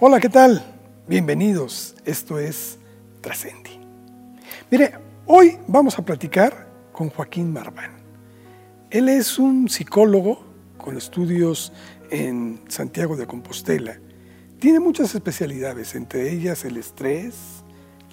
[0.00, 0.62] Hola, ¿qué tal?
[1.08, 1.96] Bienvenidos.
[2.04, 2.78] Esto es
[3.20, 3.80] Trascendi.
[4.70, 4.92] Mire,
[5.26, 7.96] hoy vamos a platicar con Joaquín Marván.
[8.90, 10.44] Él es un psicólogo
[10.76, 11.72] con estudios
[12.12, 13.98] en Santiago de Compostela.
[14.60, 17.64] Tiene muchas especialidades, entre ellas el estrés,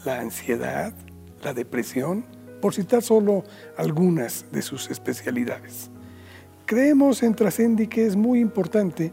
[0.06, 0.92] la ansiedad,
[1.43, 2.25] la depresión,
[2.64, 3.43] por citar solo
[3.78, 5.92] algunas de sus especialidades.
[6.65, 9.11] Creemos en Trascendi que es muy importante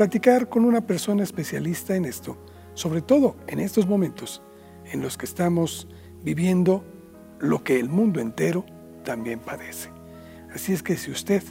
[0.00, 4.40] platicar con una persona especialista en esto, sobre todo en estos momentos
[4.86, 5.88] en los que estamos
[6.22, 6.86] viviendo
[7.38, 8.64] lo que el mundo entero
[9.04, 9.90] también padece.
[10.54, 11.42] Así es que si usted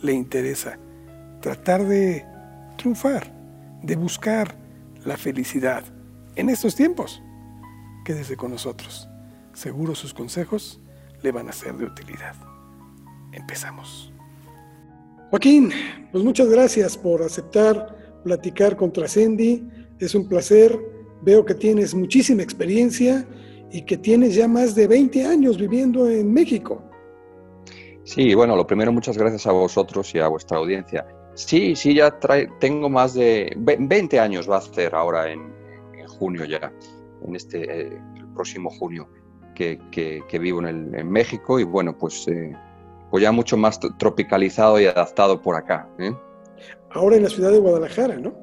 [0.00, 0.78] le interesa
[1.42, 2.24] tratar de
[2.78, 3.30] triunfar,
[3.82, 4.56] de buscar
[5.04, 5.84] la felicidad
[6.36, 7.22] en estos tiempos,
[8.06, 9.10] quédese con nosotros.
[9.52, 10.80] Seguro sus consejos
[11.20, 12.34] le van a ser de utilidad.
[13.32, 14.13] Empezamos.
[15.34, 15.72] Joaquín,
[16.12, 19.68] pues muchas gracias por aceptar platicar con Trascendi.
[19.98, 20.78] Es un placer.
[21.22, 23.26] Veo que tienes muchísima experiencia
[23.72, 26.84] y que tienes ya más de 20 años viviendo en México.
[28.04, 31.04] Sí, bueno, lo primero, muchas gracias a vosotros y a vuestra audiencia.
[31.34, 32.16] Sí, sí, ya
[32.60, 35.52] tengo más de 20 años, va a ser ahora en,
[36.06, 36.72] junio ya,
[37.26, 38.02] en este eh,
[38.34, 39.08] próximo junio,
[39.56, 39.80] que,
[40.40, 42.54] vivo en, México y bueno, pues eh,
[43.14, 45.88] pues ya mucho más tropicalizado y adaptado por acá.
[46.00, 46.12] ¿eh?
[46.90, 48.34] Ahora en la ciudad de Guadalajara, ¿no?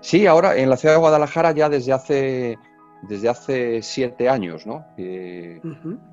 [0.00, 2.58] Sí, ahora en la ciudad de Guadalajara ya desde hace,
[3.02, 4.86] desde hace siete años, ¿no?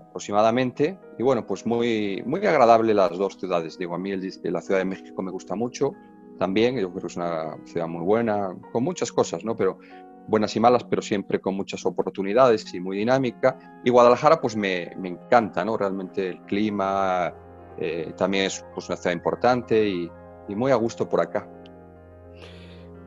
[0.09, 0.99] Aproximadamente.
[1.17, 3.77] Y bueno, pues muy, muy agradable las dos ciudades.
[3.77, 5.93] Digo, a mí la Ciudad de México me gusta mucho
[6.39, 6.75] también.
[6.75, 9.55] Yo creo que es una ciudad muy buena, con muchas cosas, ¿no?
[9.55, 9.79] Pero
[10.27, 13.79] buenas y malas, pero siempre con muchas oportunidades y muy dinámica.
[13.85, 15.77] Y Guadalajara, pues me, me encanta, ¿no?
[15.77, 17.33] Realmente el clima,
[17.79, 20.11] eh, también es pues, una ciudad importante y,
[20.49, 21.47] muy a gusto por acá.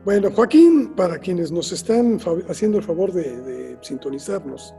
[0.05, 4.73] Bueno, Joaquín, para quienes nos están haciendo el favor de, sintonizarnos,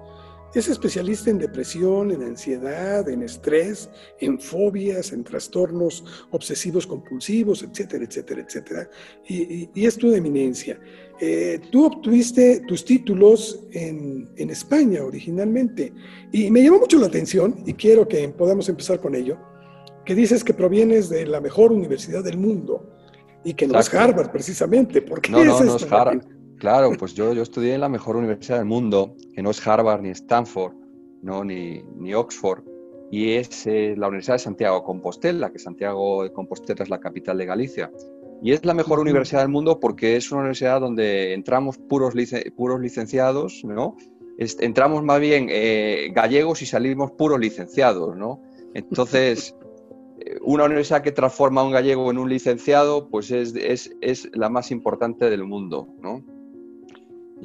[0.54, 8.04] es especialista en depresión, en ansiedad, en estrés, en fobias, en trastornos obsesivos compulsivos, etcétera,
[8.04, 8.90] etcétera, etcétera.
[9.26, 10.78] Y, es tu eminencia.
[11.20, 15.92] Eh, tú obtuviste tus títulos en, en, España originalmente
[16.32, 19.38] y me llamó mucho la atención y quiero que podamos empezar con ello
[20.04, 22.86] que dices que provienes de la mejor universidad del mundo
[23.44, 25.02] y que no es Harvard precisamente.
[25.02, 26.24] ¿Por qué no, no, no es Harvard.
[26.58, 30.00] Claro, pues yo, yo estudié en la mejor universidad del mundo, que no es Harvard
[30.02, 30.74] ni Stanford,
[31.22, 32.62] no, ni, ni Oxford,
[33.10, 37.00] y es eh, la Universidad de Santiago de Compostela, que Santiago de Compostela es la
[37.00, 37.90] capital de Galicia.
[38.42, 42.14] Y es la mejor universidad del mundo porque es una universidad donde entramos puros,
[42.56, 43.96] puros licenciados, ¿no?
[44.38, 48.40] entramos más bien eh, gallegos y salimos puros licenciados, ¿no?
[48.74, 49.54] Entonces,
[50.42, 53.90] una universidad que transforma a un gallego en un licenciado, pues es,
[54.32, 56.24] la más importante del mundo, ¿no?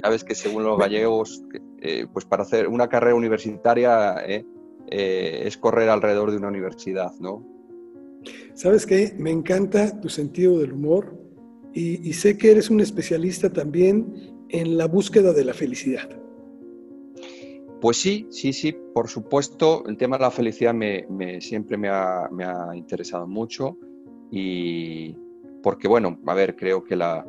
[0.04, 1.44] Ya ves que según los gallegos,
[1.82, 4.46] eh, pues para hacer una carrera universitaria eh,
[4.92, 7.44] eh, es correr alrededor de una universidad, ¿no?
[8.54, 9.14] ¿Sabes qué?
[9.18, 11.18] Me encanta tu sentido del humor
[11.74, 16.10] y sé que eres un especialista también en la búsqueda de la felicidad.
[17.80, 21.06] Pues sí, sí, sí, por supuesto, el tema de la felicidad me,
[21.42, 22.30] siempre me ha,
[22.74, 23.78] interesado mucho
[24.32, 25.16] y
[25.62, 27.24] porque, bueno, a ver, creo que la,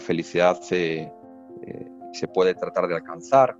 [0.00, 3.58] felicidad se, eh, se, puede tratar de alcanzar,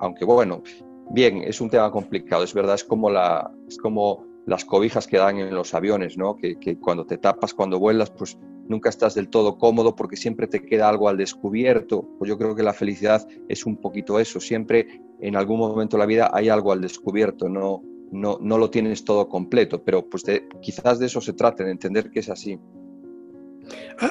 [0.00, 0.62] aunque, bueno,
[1.10, 5.18] bien, es un tema complicado, es verdad, es como, la, es como las cobijas que
[5.18, 6.36] dan en los aviones, ¿no?
[6.36, 8.38] Que, que cuando te tapas, cuando vuelas, pues
[8.68, 12.08] nunca estás del todo cómodo porque siempre te queda algo al descubierto.
[12.18, 16.00] Pues yo creo que la felicidad es un poquito eso, siempre en algún momento de
[16.00, 20.24] la vida hay algo al descubierto, no, no, no lo tienes todo completo, pero pues
[20.60, 22.58] quizás de eso se trate, de entender que es así.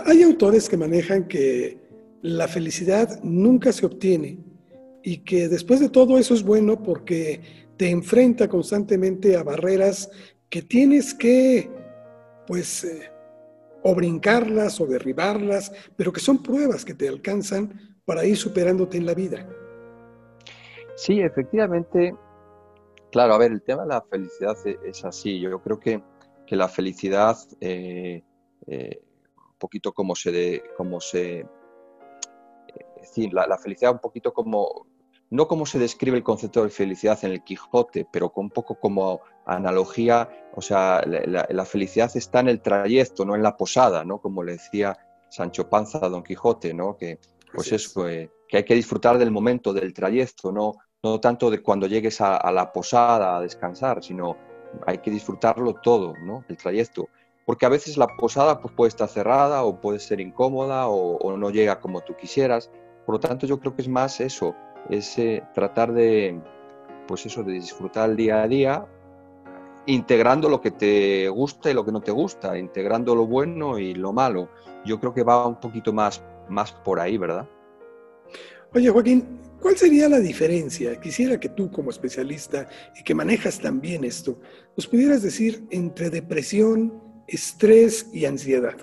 [0.06, 1.80] Hay autores que manejan que
[2.22, 4.40] la felicidad nunca se obtiene
[5.04, 7.42] y que después de todo eso es bueno porque
[7.78, 10.10] te enfrenta constantemente a barreras
[10.50, 11.69] que tienes que,
[12.48, 13.12] pues, eh,
[13.84, 19.06] o brincarlas o derribarlas, pero que son pruebas que te alcanzan para ir superándote en
[19.06, 19.48] la vida.
[20.95, 22.15] Sí, efectivamente.
[23.12, 25.39] Claro, a ver, el tema de la felicidad e, es así.
[25.39, 26.01] Yo creo que,
[26.45, 28.24] que la felicidad, eh,
[28.68, 29.01] eh,
[29.38, 31.45] un poquito como se, de, como se
[33.06, 34.88] es decir, la, felicidad un poquito como,
[35.30, 38.80] no como se describe el concepto de felicidad en el Quijote, pero con un poco
[38.80, 44.19] como analogía, o sea, la, felicidad está en el trayecto, no en la posada, ¿no?
[44.19, 44.98] Como le decía
[45.30, 46.98] Sancho Panza a Don Quijote, ¿no?
[46.98, 47.19] Que,
[47.53, 50.74] pues eso, eh, que hay que disfrutar del momento, del trayecto, no,
[51.12, 54.38] no tanto de cuando llegues a, la posada a descansar, sino
[54.86, 56.44] hay que disfrutarlo todo, ¿no?
[56.50, 57.10] El trayecto.
[57.46, 61.50] Porque a veces la posada pues, puede estar cerrada o puede ser incómoda o, no
[61.52, 62.72] llega como tú quisieras,
[63.06, 64.56] Por lo tanto, yo creo que es más eso,
[64.90, 65.16] es
[65.54, 66.42] tratar de,
[67.08, 68.86] pues eso, de disfrutar el día a día,
[69.86, 73.94] integrando lo que te gusta y lo que no te gusta, integrando lo bueno y
[73.94, 74.50] lo malo.
[74.84, 77.48] Yo creo que va un poquito más, más por ahí, ¿verdad?
[78.74, 81.01] Oye, Joaquín, ¿cuál sería la diferencia?
[81.01, 84.39] Quisiera que tú, como especialista y que manejas también esto,
[84.77, 88.75] nos pudieras decir entre depresión, estrés y ansiedad.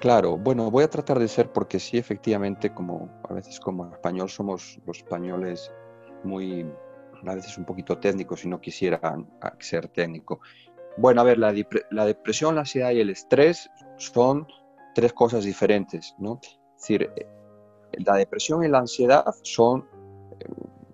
[0.00, 4.30] Claro, bueno, voy a tratar de ser porque sí, efectivamente, como a veces como español
[4.30, 5.70] somos los españoles
[6.24, 6.64] muy,
[7.26, 9.28] a veces un poquito técnicos y no quisieran
[9.58, 10.40] ser técnico.
[10.96, 13.68] Bueno, a ver, la, depresión, la ansiedad y el estrés
[13.98, 14.46] son
[14.94, 16.40] tres cosas diferentes, ¿no?
[16.42, 17.12] Es decir,
[17.98, 19.86] la depresión y la ansiedad son,
[20.40, 20.46] eh,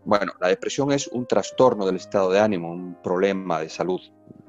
[0.05, 4.00] bueno, la depresión es un trastorno del estado de ánimo, un problema de salud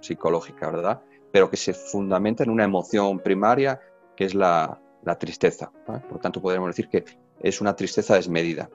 [0.02, 1.02] psicológica, ¿verdad?
[1.32, 3.80] Pero que se fundamenta en una emoción primaria
[4.16, 4.80] que es la,
[5.18, 5.72] tristeza.
[5.86, 7.04] Por tanto, podríamos decir que
[7.40, 8.70] es una tristeza desmedida,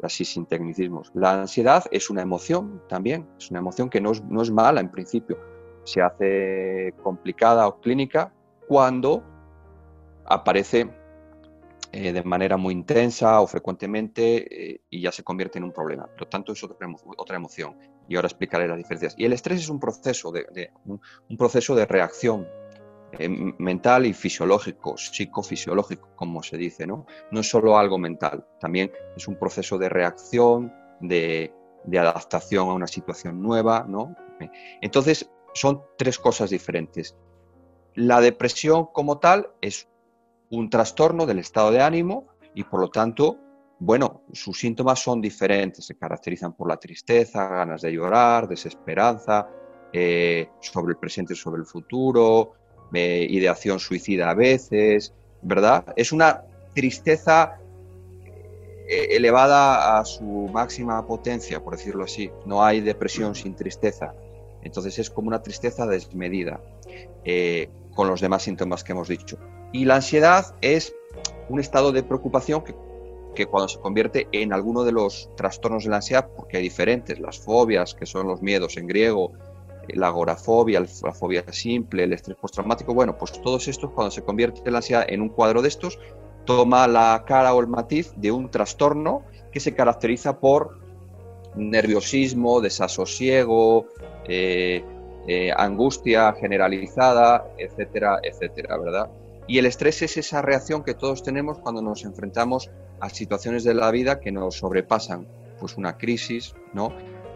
[0.00, 1.10] así sin tecnicismos.
[1.12, 5.38] La ansiedad es una emoción también, es una emoción que no es, mala en principio.
[5.82, 8.32] Se hace complicada o clínica
[8.66, 9.22] cuando
[10.24, 10.88] aparece
[11.96, 16.08] eh, de manera muy intensa o frecuentemente eh, y ya se convierte en un problema.
[16.08, 16.76] Por lo tanto, es otra,
[17.16, 17.78] otra emoción.
[18.08, 19.14] Y ahora explicaré las diferencias.
[19.16, 22.48] Y el estrés es un proceso de, un proceso de reacción
[23.12, 27.06] eh, mental y fisiológico, psicofisiológico, como se dice, ¿no?
[27.30, 31.52] No es solo algo mental, también es un proceso de reacción, de,
[31.96, 34.16] adaptación a una situación nueva, ¿no?
[34.80, 37.16] Entonces, son tres cosas diferentes.
[37.94, 39.88] La depresión como tal es
[40.56, 43.38] un trastorno del estado de ánimo y por lo tanto,
[43.78, 49.48] bueno, sus síntomas son diferentes, se caracterizan por la tristeza, ganas de llorar, desesperanza,
[49.92, 52.54] eh, sobre el presente y sobre el futuro,
[52.92, 55.12] ideación suicida a veces,
[55.42, 55.84] ¿verdad?
[55.96, 56.42] Es una
[56.74, 57.58] tristeza
[58.88, 62.30] eh, elevada a su máxima potencia, por decirlo así.
[62.46, 64.14] No hay depresión sin tristeza.
[64.62, 66.60] Entonces es como una tristeza desmedida
[67.24, 69.38] eh, con los demás síntomas que hemos dicho.
[69.74, 70.94] Y la ansiedad es
[71.48, 72.76] un estado de preocupación que,
[73.34, 77.18] que, cuando se convierte en alguno de los trastornos de la ansiedad, porque hay diferentes,
[77.18, 79.32] las fobias, que son los miedos en griego,
[79.88, 84.70] la agorafobia, la fobia simple, el estrés postraumático, bueno, pues todos estos cuando se convierte
[84.70, 85.98] la ansiedad en un cuadro de estos,
[86.44, 90.78] toma la cara o el matiz de un trastorno que se caracteriza por
[91.56, 93.88] nerviosismo, desasosiego,
[94.28, 94.84] eh,
[95.26, 99.10] eh, angustia generalizada, etcétera, etcétera, ¿verdad?
[99.46, 102.70] Y el estrés es esa reacción que todos tenemos cuando nos enfrentamos
[103.00, 105.26] a situaciones de la vida que nos sobrepasan,
[105.60, 106.92] pues una crisis, ¿no?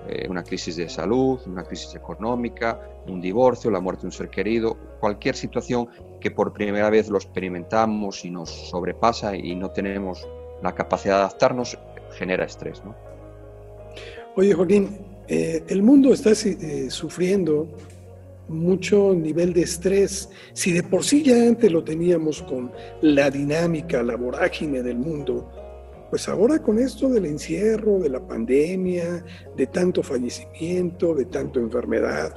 [0.09, 4.31] Eh, una crisis de salud, una crisis económica, un divorcio, la muerte de un ser
[4.31, 5.89] querido, cualquier situación
[6.19, 10.27] que por primera vez lo experimentamos y nos sobrepasa y no tenemos
[10.63, 11.79] la capacidad de adaptarnos,
[12.13, 12.83] genera estrés.
[12.85, 12.95] ¿no?
[14.37, 17.69] Oye, Joaquín, eh, el mundo está eh, sufriendo
[18.49, 20.29] mucho nivel de estrés.
[20.53, 22.73] Si de por sí ya antes lo teníamos con
[23.03, 25.51] la dinámica, la vorágine del mundo,
[26.11, 29.25] pues ahora con esto del encierro, de la pandemia,
[29.57, 32.35] de tanto fallecimiento, de tanto enfermedad,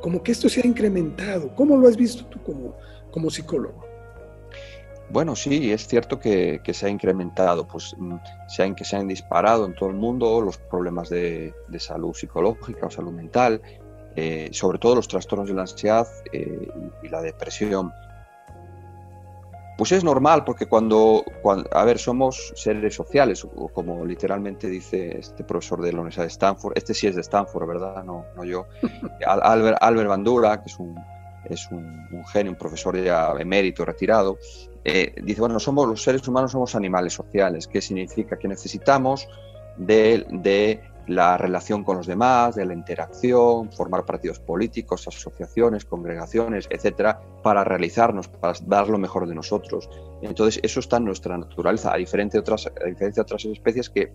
[0.00, 1.54] como que esto se ha incrementado.
[1.54, 2.74] ¿Cómo lo has visto tú como,
[3.10, 3.88] como psicólogo?
[5.10, 9.08] Bueno, sí, es cierto que, se ha incrementado, pues mm, se han, que se han
[9.08, 13.62] disparado en todo el mundo los problemas de, salud psicológica o salud mental,
[14.20, 16.68] eh, sobre todo los trastornos de la ansiedad eh,
[17.04, 17.92] y la depresión.
[19.76, 21.24] Pues es normal, porque cuando,
[21.70, 26.32] a ver, somos seres sociales, o como literalmente dice este profesor de la Universidad de
[26.32, 28.02] Stanford, este sí es de Stanford, ¿verdad?
[28.02, 28.66] No, no yo.
[29.24, 30.96] Albert, Albert Bandura, que es un,
[31.44, 34.36] es un, genio, un profesor ya emérito, retirado,
[34.82, 38.36] eh, dice, bueno, somos los seres humanos somos animales sociales, ¿qué significa?
[38.36, 39.28] Que necesitamos
[39.76, 46.66] de, de la relación con los demás, de la interacción, formar partidos políticos, asociaciones, congregaciones,
[46.70, 49.88] etcétera, para realizarnos, para dar lo mejor de nosotros.
[50.22, 53.88] Entonces, eso está en nuestra naturaleza, a diferencia de otras, a diferencia de otras especies
[53.88, 54.12] que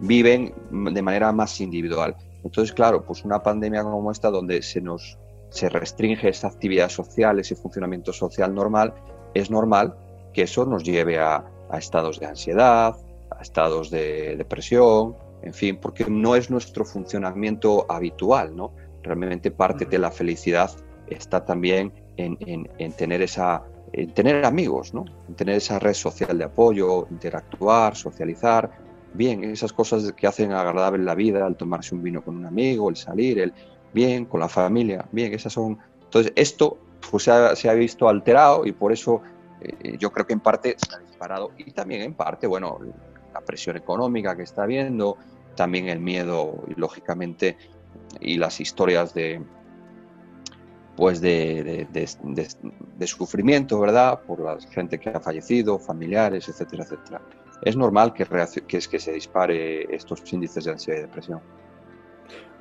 [0.00, 2.14] viven de manera más individual.
[2.44, 5.18] Entonces, claro, pues una pandemia como esta, donde se nos
[5.50, 8.92] se restringe esa actividad social, ese funcionamiento social normal,
[9.32, 9.96] es normal
[10.34, 12.94] que eso nos lleve a, a estados de ansiedad,
[13.30, 18.72] a estados de depresión, en fin, porque no es nuestro funcionamiento habitual, ¿no?
[19.02, 20.70] Realmente parte de la felicidad
[21.06, 23.62] está también en, tener esa
[23.92, 25.04] en tener amigos, ¿no?
[25.28, 28.70] En tener esa red social de apoyo, interactuar, socializar,
[29.14, 32.90] bien, esas cosas que hacen agradable la vida, el tomarse un vino con un amigo,
[32.90, 33.54] el salir, el
[33.94, 35.78] bien, con la familia, bien, esas son...
[36.02, 36.78] Entonces, esto
[37.10, 39.22] pues, se, ha, se ha visto alterado y por eso
[39.60, 42.78] eh, yo creo que en parte se ha disparado y también en parte, bueno,
[43.46, 45.16] presión económica que está habiendo,
[45.54, 47.56] también el miedo, lógicamente,
[48.20, 49.42] y las historias de
[50.96, 54.22] pues de, de, sufrimiento, ¿verdad?
[54.26, 57.20] Por la gente que ha fallecido, familiares, etcétera, etcétera.
[57.62, 58.26] Es normal que,
[58.66, 61.40] que, se dispare estos índices de ansiedad y depresión.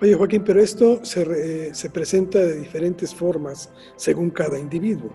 [0.02, 5.12] Oye, Joaquín, pero esto se, se presenta de diferentes formas según cada individuo.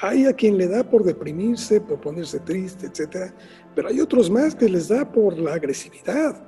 [0.00, 3.34] Hay a quien le da por deprimirse, por ponerse triste, etcétera,
[3.74, 6.40] pero hay otros más que les da por la agresividad.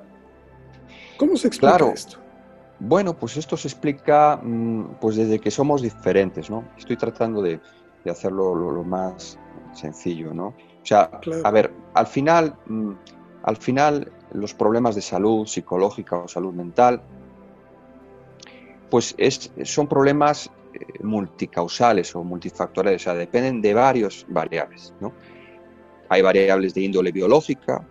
[1.17, 2.17] ¿Cómo se explica esto?
[2.79, 6.63] Bueno, pues esto se explica mm, pues desde que somos diferentes, ¿no?
[6.77, 7.59] Estoy tratando de,
[8.09, 9.37] hacerlo lo, más
[9.73, 10.47] sencillo, ¿no?
[10.47, 11.11] O sea,
[11.43, 12.91] a ver, al final, mm,
[13.43, 17.03] al final los problemas de salud psicológica o salud mental,
[18.89, 20.49] pues es, son problemas
[21.03, 24.93] multicausales o multifactoriales, o sea, dependen de varias variables.
[26.09, 27.85] Hay variables de índole biológica,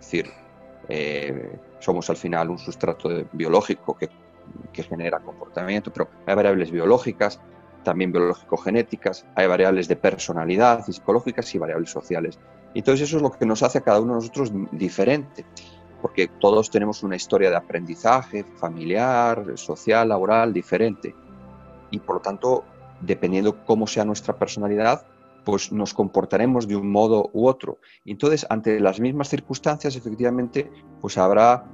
[0.00, 0.30] es decir,
[0.88, 4.08] eh, somos al final un sustrato biológico que,
[4.72, 7.38] genera comportamiento, pero hay variables biológicas,
[7.84, 12.38] también biológico-genéticas, hay variables de personalidad y psicológicas y variables sociales.
[12.74, 15.44] Entonces eso es lo que nos hace a cada uno de nosotros diferente,
[16.00, 21.14] porque todos tenemos una historia de aprendizaje familiar, social, laboral diferente
[21.90, 22.64] y por lo tanto,
[23.00, 25.06] dependiendo cómo sea nuestra personalidad,
[25.44, 27.78] pues nos comportaremos de un modo u otro.
[28.04, 30.70] Entonces, ante las mismas circunstancias, efectivamente,
[31.00, 31.64] pues habrá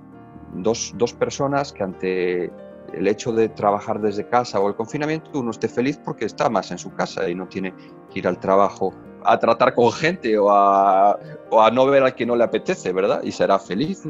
[0.54, 2.52] dos, dos personas que ante
[2.94, 6.70] el hecho de trabajar desde casa o el confinamiento, uno esté feliz porque está más
[6.70, 7.75] en su casa y no tiene
[8.11, 8.92] que ir al trabajo
[9.25, 11.18] a tratar con gente o a,
[11.50, 13.23] o a no ver a quien no le apetece, ¿verdad?
[13.23, 14.02] Y será feliz.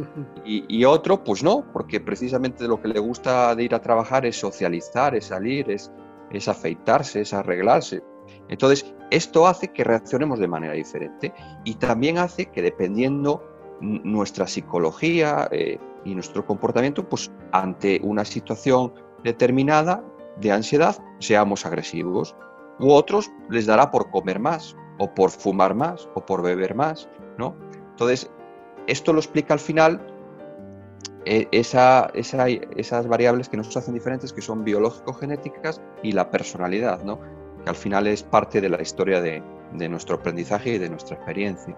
[0.44, 4.26] Y, y, otro, pues no, porque precisamente lo que le gusta de ir a trabajar
[4.26, 5.90] es socializar, es salir, es,
[6.30, 8.02] es afeitarse, es arreglarse.
[8.48, 11.32] Entonces, esto hace que reaccionemos de manera diferente
[11.64, 13.42] y también hace que dependiendo
[13.80, 20.04] nuestra psicología eh, y nuestro comportamiento, pues ante una situación determinada
[20.40, 22.36] de ansiedad, seamos agresivos.
[22.78, 27.08] U otros les dará por comer más, o por fumar más, o por beber más,
[27.38, 27.56] ¿no?
[27.90, 28.30] Entonces,
[28.86, 30.00] esto lo explica al final
[31.24, 37.18] esa, esas variables que nos hacen diferentes, que son biológico-genéticas y la personalidad, ¿no?
[37.64, 41.76] que al final es parte de la historia de nuestro aprendizaje y de nuestra experiencia.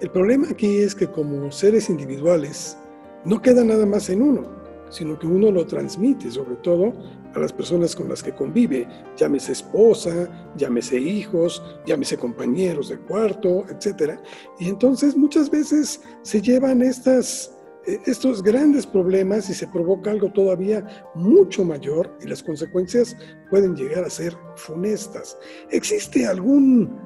[0.00, 2.76] El problema aquí es que como seres individuales
[3.24, 6.92] no queda nada más en uno sino que uno lo transmite, sobre todo
[7.34, 8.86] a las personas con las que convive,
[9.16, 14.18] llámese esposa, llámese hijos, llámese compañeros de cuarto, etc.
[14.58, 20.30] Y entonces muchas veces se llevan estas, eh, estos grandes problemas y se provoca algo
[20.32, 23.16] todavía mucho mayor y las consecuencias
[23.50, 25.36] pueden llegar a ser funestas.
[25.70, 26.96] ¿Existe algún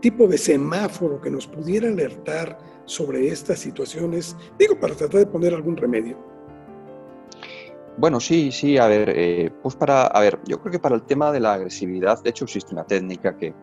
[0.00, 4.36] tipo de semáforo que nos pudiera alertar sobre estas situaciones?
[4.58, 6.33] Digo, para tratar de poner algún remedio.
[7.96, 11.02] Bueno, sí, sí, a ver, eh, pues para, a ver, yo creo que para el
[11.02, 13.54] tema de la agresividad, de hecho existe una técnica que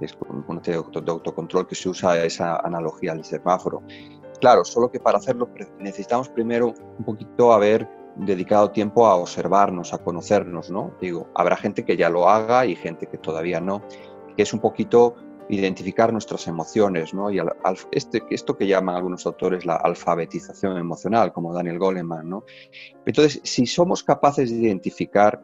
[0.00, 0.16] es
[0.64, 3.82] de autocontrol que se usa esa analogía al semáforo.
[4.40, 9.98] Claro, solo que para hacerlo necesitamos primero un poquito haber dedicado tiempo a observarnos, a
[9.98, 10.92] conocernos, ¿no?
[11.00, 13.82] Digo, habrá gente que ya lo haga y gente que todavía no,
[14.36, 15.14] que es un poquito
[15.48, 17.30] identificar nuestras emociones, ¿no?
[17.30, 17.40] Y
[17.92, 22.44] este, esto que llaman algunos autores la alfabetización emocional, como Daniel Goleman, ¿no?
[23.04, 25.42] Entonces, si somos capaces de identificar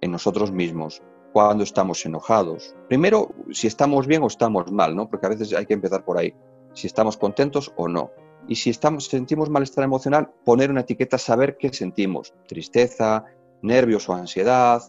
[0.00, 1.02] en nosotros mismos
[1.32, 5.08] cuando estamos enojados, primero, si estamos bien o estamos mal, ¿no?
[5.08, 6.34] Porque a veces hay que empezar por ahí,
[6.72, 8.10] si estamos contentos o no.
[8.48, 13.24] Y si estamos, sentimos malestar emocional, poner una etiqueta, saber qué sentimos, tristeza,
[13.62, 14.82] nervios o ansiedad,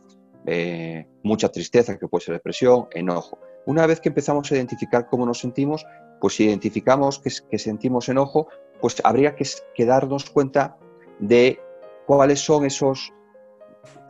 [0.45, 3.37] eh, mucha tristeza, que puede ser depresión, enojo.
[3.65, 5.85] Una vez que empezamos a identificar cómo nos sentimos,
[6.19, 8.47] pues si identificamos que, sentimos enojo,
[8.81, 10.77] pues habría que, darnos cuenta
[11.19, 11.59] de
[12.05, 13.11] cuáles son esas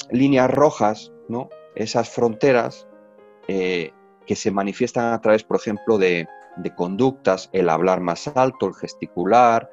[0.09, 1.49] líneas rojas, ¿no?
[1.75, 2.87] esas fronteras
[3.47, 3.91] eh,
[4.25, 6.27] que se manifiestan a través, por ejemplo, de,
[6.75, 9.69] conductas, el hablar más alto, el gesticular,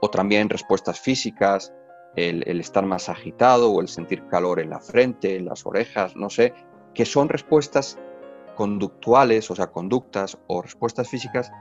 [0.00, 1.72] o también respuestas físicas,
[2.16, 6.14] el, el, estar más agitado o el sentir calor en la frente, en las orejas,
[6.16, 6.52] no sé,
[6.94, 7.98] que son respuestas
[8.54, 11.52] conductuales, o sea, conductas o respuestas físicas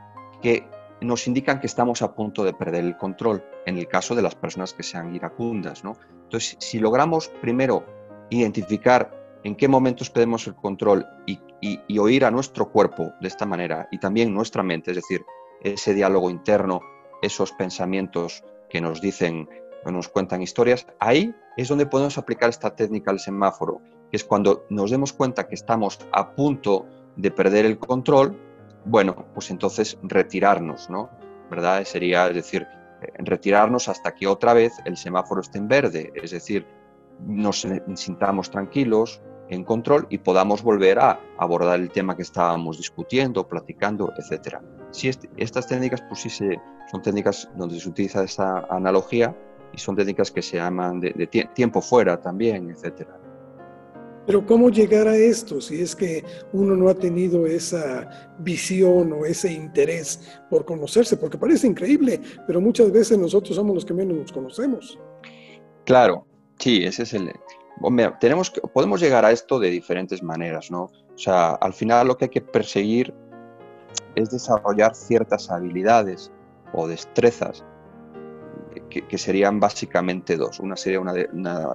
[0.42, 0.68] que
[1.02, 4.36] nos indican que estamos a punto de perder el control, en el caso de las
[4.36, 5.84] personas que sean iracundas.
[5.84, 7.86] Entonces, si logramos primero
[8.30, 9.12] identificar
[9.44, 11.40] en qué momentos perdemos el control y,
[12.00, 15.26] oír a nuestro cuerpo de esta manera y también nuestra mente, es decir,
[15.62, 16.82] ese diálogo interno,
[17.22, 19.50] esos pensamientos que nos dicen,
[19.86, 23.82] nos cuentan historias, ahí es donde podemos aplicar esta técnica del semáforo
[24.14, 28.38] que es cuando nos demos cuenta que estamos a punto de perder el control,
[28.86, 31.10] bueno, pues entonces retirarnos, ¿no?
[31.50, 31.84] ¿Verdad?
[31.84, 32.68] Sería, decir,
[33.02, 36.68] eh, retirarnos hasta que otra vez el semáforo esté en verde, es decir,
[37.26, 37.66] nos
[37.96, 44.14] sintamos tranquilos, en control y podamos volver a abordar el tema que estábamos discutiendo, platicando,
[44.16, 44.58] etc.
[44.92, 49.36] Si estas técnicas, pues sí son técnicas donde se utiliza esa analogía
[49.74, 53.08] y son técnicas que se llaman de, tiempo fuera también, etc.
[54.26, 59.26] Pero ¿cómo llegar a esto si es que uno no ha tenido esa visión o
[59.26, 61.18] ese interés por conocerse?
[61.18, 64.98] Porque parece increíble, pero muchas veces nosotros somos los que menos nos conocemos.
[65.86, 66.26] Claro,
[66.58, 67.34] sí, ese es el,
[68.20, 70.84] tenemos podemos llegar a esto de diferentes maneras, ¿no?
[70.84, 73.14] O sea, al final lo que hay que perseguir
[74.16, 76.32] es desarrollar ciertas habilidades
[76.74, 77.64] o destrezas
[78.90, 80.60] que, serían básicamente dos.
[80.60, 81.14] Una sería una,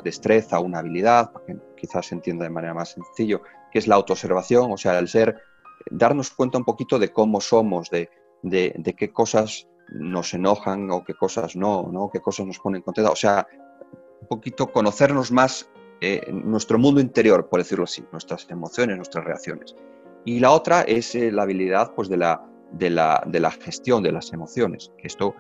[0.02, 3.94] destreza, una habilidad, para que quizás se entienda de manera más sencilla, que es la
[3.94, 5.40] autoobservación, o sea, el ser,
[5.90, 8.11] darnos cuenta un poquito de cómo somos, de,
[8.42, 12.11] de, qué cosas nos enojan o qué cosas no, ¿no?
[12.11, 13.12] qué cosas nos ponen contentos.
[13.12, 13.47] O sea,
[14.20, 15.70] un poquito conocernos más
[16.00, 19.75] eh, nuestro mundo interior, por decirlo así, nuestras emociones, nuestras reacciones.
[20.25, 24.02] Y la otra es eh, la habilidad pues, de, la, de, la, de la gestión
[24.02, 25.35] de las emociones, esto,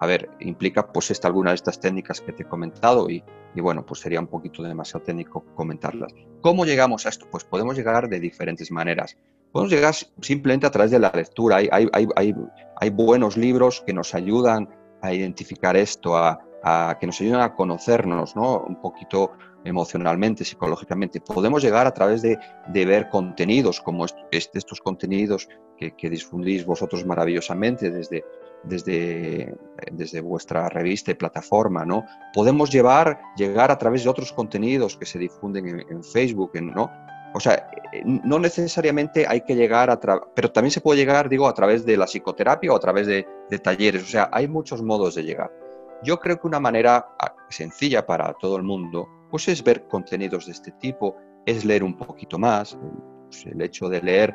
[0.00, 3.24] a ver, implica pues esta, alguna de estas técnicas que te he comentado y,
[3.56, 6.12] bueno, pues sería un poquito demasiado técnico comentarlas.
[6.40, 7.26] ¿Cómo llegamos a esto?
[7.30, 9.16] Pues podemos llegar de diferentes maneras.
[9.50, 11.56] Podemos llegar simplemente a través de la lectura.
[11.56, 12.34] Hay, hay, hay,
[12.80, 14.68] hay buenos libros que nos ayudan
[15.00, 16.40] a identificar esto, a,
[17.00, 18.60] que nos ayudan a conocernos ¿no?
[18.60, 19.32] un poquito
[19.64, 21.20] emocionalmente, psicológicamente.
[21.20, 22.38] Podemos llegar a través de,
[22.72, 28.24] ver contenidos como estos contenidos que, difundís vosotros maravillosamente desde,
[28.64, 29.54] desde,
[29.92, 32.04] desde vuestra revista y plataforma, ¿no?
[32.34, 36.90] Podemos llevar, llegar a través de otros contenidos que se difunden en, Facebook, ¿no?
[37.34, 37.70] O sea,
[38.04, 40.00] no necesariamente hay que llegar a
[40.34, 43.26] pero también se puede llegar, digo, a través de la psicoterapia o a través de,
[43.50, 44.02] de talleres.
[44.02, 45.52] O sea, hay muchos modos de llegar.
[46.02, 50.46] Yo creo que una manera ah, sencilla para todo el mundo pues es ver contenidos
[50.46, 52.78] de este tipo, es leer un poquito más,
[53.24, 54.34] pues el hecho de leer,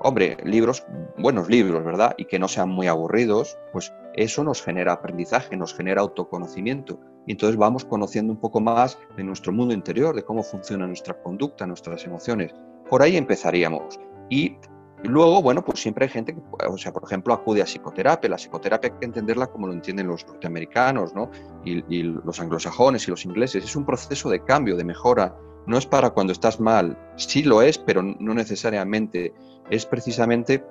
[0.00, 0.84] hombre, libros,
[1.18, 2.14] buenos libros, ¿verdad?
[2.16, 7.00] Y que no sean muy aburridos, pues eso nos genera aprendizaje, nos genera autoconocimiento.
[7.26, 11.20] Y entonces vamos conociendo un poco más de nuestro mundo interior, de cómo funciona nuestra
[11.22, 12.54] conducta, nuestras emociones.
[12.88, 13.98] Por ahí empezaríamos.
[14.30, 14.56] Y
[15.02, 18.30] luego, bueno, pues siempre hay gente que, o sea, por ejemplo, acude a psicoterapia.
[18.30, 21.30] La psicoterapia hay que entenderla como lo entienden los norteamericanos, ¿no?
[21.64, 23.64] Y, los anglosajones y los ingleses.
[23.64, 25.36] Es un proceso de cambio, de mejora.
[25.66, 26.96] No es para cuando estás mal.
[27.16, 29.34] Sí lo es, pero no necesariamente.
[29.70, 30.64] Es precisamente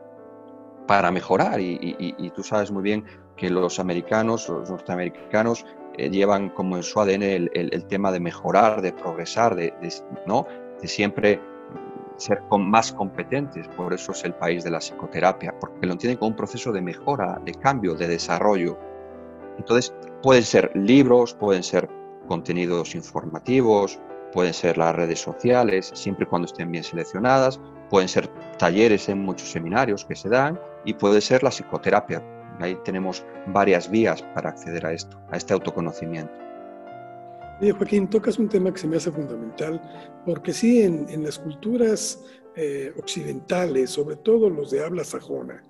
[0.88, 1.60] para mejorar.
[1.60, 3.06] Y, tú sabes muy bien
[3.36, 5.66] que los americanos, los norteamericanos,
[5.98, 9.74] eh, llevan como en su ADN el, tema de mejorar, de progresar, de,
[10.26, 10.46] ¿no?
[10.84, 11.42] siempre
[12.18, 16.30] ser más competentes, por eso es el país de la psicoterapia, porque lo entienden como
[16.30, 18.78] un proceso de mejora, de cambio, de desarrollo.
[19.58, 21.90] Entonces, pueden ser libros, pueden ser
[22.28, 24.00] contenidos informativos,
[24.36, 27.58] pueden ser las redes sociales, siempre y cuando estén bien seleccionadas,
[27.90, 28.28] pueden ser
[28.60, 32.22] talleres en muchos seminarios que se dan y puede ser la psicoterapia.
[32.60, 36.34] Ahí tenemos varias vías para acceder a esto, a este autoconocimiento.
[37.62, 39.82] Oye, Joaquín, tocas un tema que se me hace fundamental,
[40.26, 42.22] porque sí, en, las culturas
[42.58, 45.64] eh, occidentales, sobre todo los de habla sajona,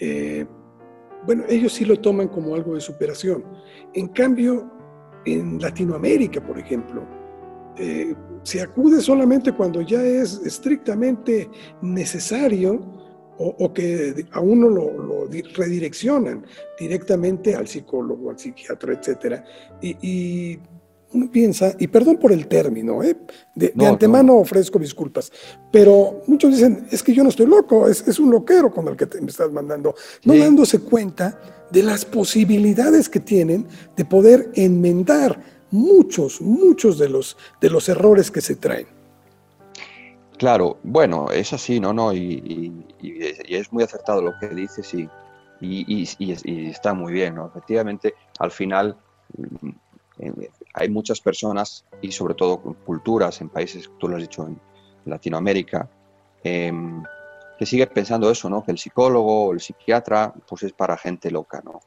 [0.00, 0.44] eh,
[1.24, 3.44] bueno, ellos sí lo toman como algo de superación.
[3.94, 4.68] En cambio,
[5.24, 7.17] en Latinoamérica, por ejemplo,
[7.78, 11.48] eh, se acude solamente cuando ya es estrictamente
[11.82, 12.96] necesario
[13.40, 16.44] o, que a uno lo, redireccionan
[16.76, 19.44] directamente al psicólogo, al psiquiatra, etc.
[19.80, 20.58] y
[21.12, 23.16] uno piensa, y perdón por el término, ¿eh?
[23.54, 25.32] de, antemano ofrezco disculpas,
[25.72, 29.08] pero muchos dicen, es que yo no estoy loco, es, un loquero con el que
[29.20, 36.40] me estás mandando, no dándose cuenta de las posibilidades que tienen de poder enmendar muchos,
[36.40, 38.86] muchos de los, de los errores que se traen.
[40.38, 41.92] Claro, bueno, es así, ¿no?
[41.92, 45.08] no y, es muy acertado lo que dices y,
[45.60, 47.48] y, está muy bien, ¿no?
[47.48, 48.96] Efectivamente, al final
[50.74, 54.60] hay muchas personas y sobre todo culturas en países, tú lo has dicho, en
[55.06, 55.88] Latinoamérica,
[56.44, 57.02] em,
[57.58, 58.64] que sigue pensando eso, ¿no?
[58.64, 61.80] Que el psicólogo o el psiquiatra, pues es para gente loca, ¿no?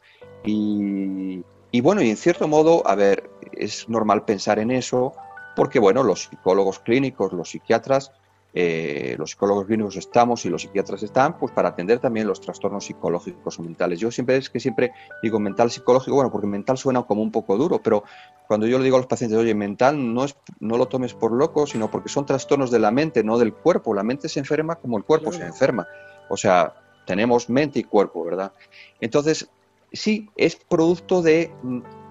[0.43, 5.13] Y, y, bueno, y en cierto modo, a ver, es normal pensar en eso,
[5.55, 8.11] porque bueno, los psicólogos clínicos, los psiquiatras,
[8.53, 12.85] eh, los psicólogos clínicos estamos y los psiquiatras están, pues para atender también los trastornos
[12.85, 13.99] psicológicos o mentales.
[13.99, 14.91] Yo siempre es que siempre
[15.23, 18.03] digo mental psicológico, bueno, porque mental suena como un poco duro, pero
[18.47, 21.31] cuando yo le digo a los pacientes, oye, mental no, es, no lo tomes por
[21.31, 23.93] loco, sino porque son trastornos de la mente, no del cuerpo.
[23.93, 25.87] La mente se enferma como el cuerpo se enferma.
[26.29, 26.73] O sea,
[27.05, 28.51] tenemos mente y cuerpo, ¿verdad?
[28.99, 29.49] Entonces,
[29.91, 31.51] sí, es producto de,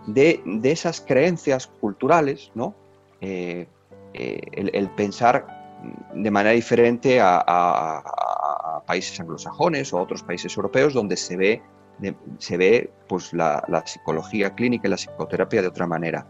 [0.07, 2.75] de, esas creencias culturales, ¿no?
[3.21, 3.67] Eh,
[4.15, 5.47] eh, el, pensar
[6.15, 8.03] de manera diferente a,
[8.87, 11.63] países anglosajones o a otros países europeos donde se ve,
[12.39, 16.27] se ve pues, la, psicología clínica y la psicoterapia de otra manera.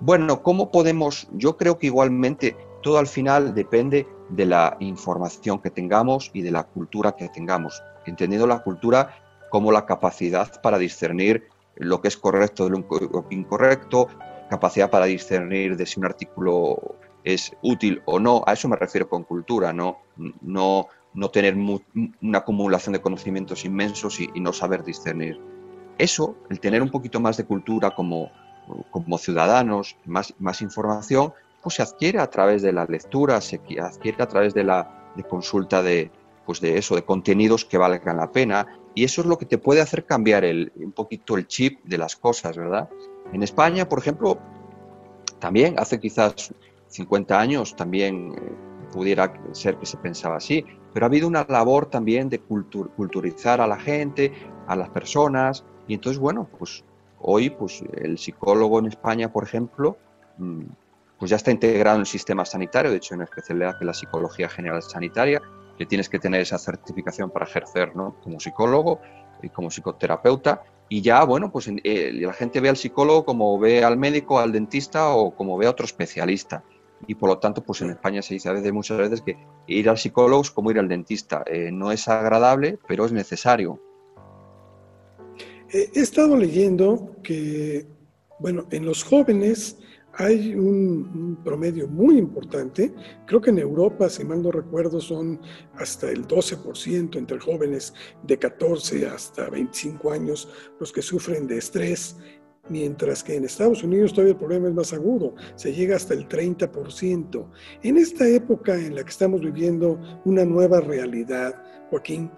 [0.00, 1.28] Bueno, ¿cómo podemos?
[1.32, 6.50] Yo creo que igualmente todo al final depende de la información que tengamos y de
[6.50, 9.14] la cultura que tengamos, entendiendo la cultura
[9.50, 14.08] como la capacidad para discernir lo que es correcto de lo incorrecto,
[14.48, 19.08] capacidad para discernir de si un artículo es útil o no, a eso me refiero
[19.08, 19.98] con cultura, no,
[20.40, 25.40] no, no tener una acumulación de conocimientos inmensos y, no saber discernir.
[25.98, 28.30] Eso, el tener un poquito más de cultura como,
[28.90, 31.32] como ciudadanos, más, más información,
[31.62, 35.24] pues se adquiere a través de la lectura, se adquiere a través de la de
[35.24, 36.10] consulta de,
[36.46, 38.66] pues de eso, de contenidos que valgan la pena.
[38.94, 41.98] Y eso es lo que te puede hacer cambiar el, un poquito el chip de
[41.98, 42.88] las cosas, ¿verdad?
[43.32, 44.38] En España, por ejemplo,
[45.38, 46.52] también hace quizás
[46.88, 48.52] 50 años también eh,
[48.92, 53.66] pudiera ser que se pensaba así, pero ha habido una labor también de culturizar a
[53.66, 54.32] la gente,
[54.66, 56.84] a las personas, y entonces, bueno, pues
[57.20, 59.96] hoy pues el psicólogo en España, por ejemplo,
[60.38, 60.62] mm,
[61.18, 64.48] pues ya está integrado en el sistema sanitario, de hecho en especialidad de la psicología
[64.48, 65.40] general sanitaria,
[65.78, 68.16] que tienes que tener esa certificación para ejercer ¿no?
[68.22, 69.00] como psicólogo
[69.42, 73.84] y como psicoterapeuta, y ya, bueno, pues eh, la gente ve al psicólogo como ve
[73.84, 76.64] al médico, al dentista o como ve a otro especialista
[77.06, 79.88] y por lo tanto, pues en España se dice a veces, muchas veces que ir
[79.88, 81.42] al psicólogo es como ir al dentista.
[81.46, 83.80] Eh, no es agradable, pero es necesario.
[85.72, 87.86] He estado leyendo que,
[88.38, 89.78] bueno, en los jóvenes
[90.14, 92.92] hay un, promedio muy importante.
[93.26, 95.40] Creo que en Europa, si mal no recuerdo, son
[95.74, 97.94] hasta el 12% entre jóvenes
[98.24, 102.16] de 14 hasta 25 años los que sufren de estrés
[102.68, 106.28] mientras que en Estados Unidos todavía el problema es más agudo, se llega hasta el
[106.28, 107.50] 30%.
[107.82, 112.30] En esta época en la que estamos viviendo una nueva realidad, Joaquín,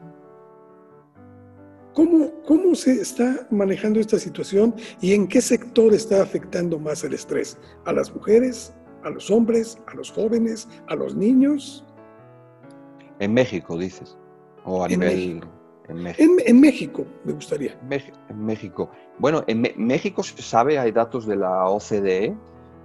[1.94, 7.14] ¿cómo, cómo se está manejando esta situación y en qué sector está afectando más el
[7.14, 7.58] estrés?
[7.84, 8.74] ¿A las mujeres,
[9.04, 11.84] a los hombres, a los jóvenes, a los niños?
[13.18, 14.16] En México, dices,
[14.64, 15.42] o a nivel...
[15.88, 17.04] En México.
[17.24, 17.78] me gustaría.
[18.28, 18.90] En México.
[19.18, 22.34] Bueno, en México se sabe, hay datos de la OCDE,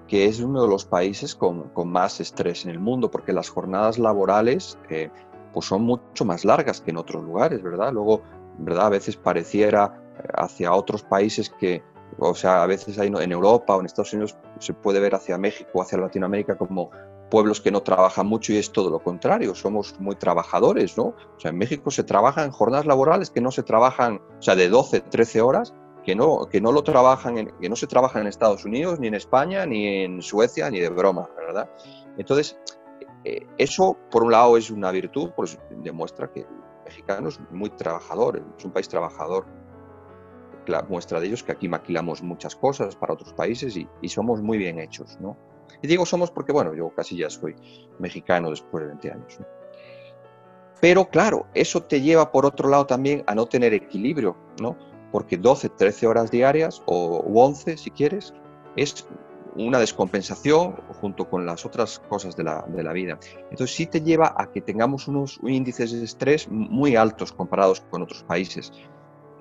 [0.08, 4.00] que es uno de los países con, más estrés en el mundo, porque las jornadas
[4.00, 5.10] laborales eh,
[5.54, 7.94] pues son mucho más largas que en otros lugares, ¿verdad?
[7.94, 8.22] Luego,
[8.58, 8.88] ¿verdad?
[8.88, 11.84] A veces pareciera eh, hacia otros países que,
[12.18, 15.38] o sea, a veces hay, en Europa o en Estados Unidos se puede ver hacia
[15.38, 16.92] México, hacia Latinoamérica como
[17.30, 21.04] pueblos que no trabajan mucho y es todo lo contrario, somos muy trabajadores, ¿no?
[21.04, 24.70] O sea, en México se trabajan jornadas laborales que no se trabajan, o sea, de
[24.70, 25.74] 12, 13 horas,
[26.06, 29.16] que no, que no lo trabajan, que no se trabajan en Estados Unidos, ni en
[29.16, 31.70] España, ni en Suecia, ni de broma, ¿verdad?
[32.18, 32.58] Entonces,
[33.26, 36.46] eh, eso, por un lado, es una virtud, pues demuestra que
[36.88, 39.46] mexicano es muy trabajador, es un país trabajador.
[40.66, 44.42] La muestra de ellos es que aquí maquilamos muchas cosas para otros países y, somos
[44.42, 45.38] muy bien hechos, ¿no?
[45.82, 47.56] Y digo somos porque, bueno, yo casi ya soy
[48.00, 49.40] mexicano después de 20 años.
[50.82, 54.78] Pero claro, eso te lleva por otro lado también a no tener equilibrio, ¿no?
[55.12, 58.34] Porque 12, 13 horas diarias o 11 si quieres,
[58.76, 59.08] es
[59.58, 63.20] una descompensación junto con las otras cosas de la, de la, vida.
[63.50, 68.04] Entonces sí te lleva a que tengamos unos índices de estrés muy altos comparados con
[68.04, 68.72] otros países.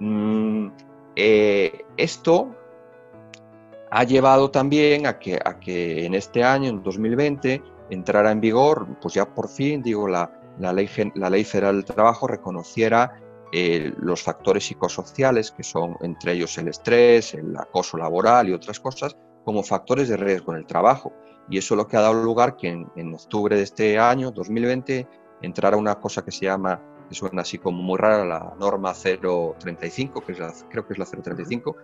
[0.01, 0.69] Mm,
[1.17, 2.55] eh, esto
[3.91, 8.87] ha llevado también a que, a que en este año, en 2020, entrara en vigor,
[9.01, 13.21] pues ya por fin, digo, la, la, ley, la ley Federal del Trabajo reconociera
[13.53, 18.81] eh, los factores psicosociales, que son entre ellos el estrés, el acoso laboral y otras
[18.81, 19.17] cosas,
[19.47, 21.13] como factores de riesgo en el trabajo.
[21.49, 25.07] Y eso es lo que ha dado lugar que en, octubre de este año, 2020,
[25.41, 30.21] entrara una cosa que se llama, que suena así como muy rara, la norma 035,
[30.23, 31.77] que es creo que es la 035,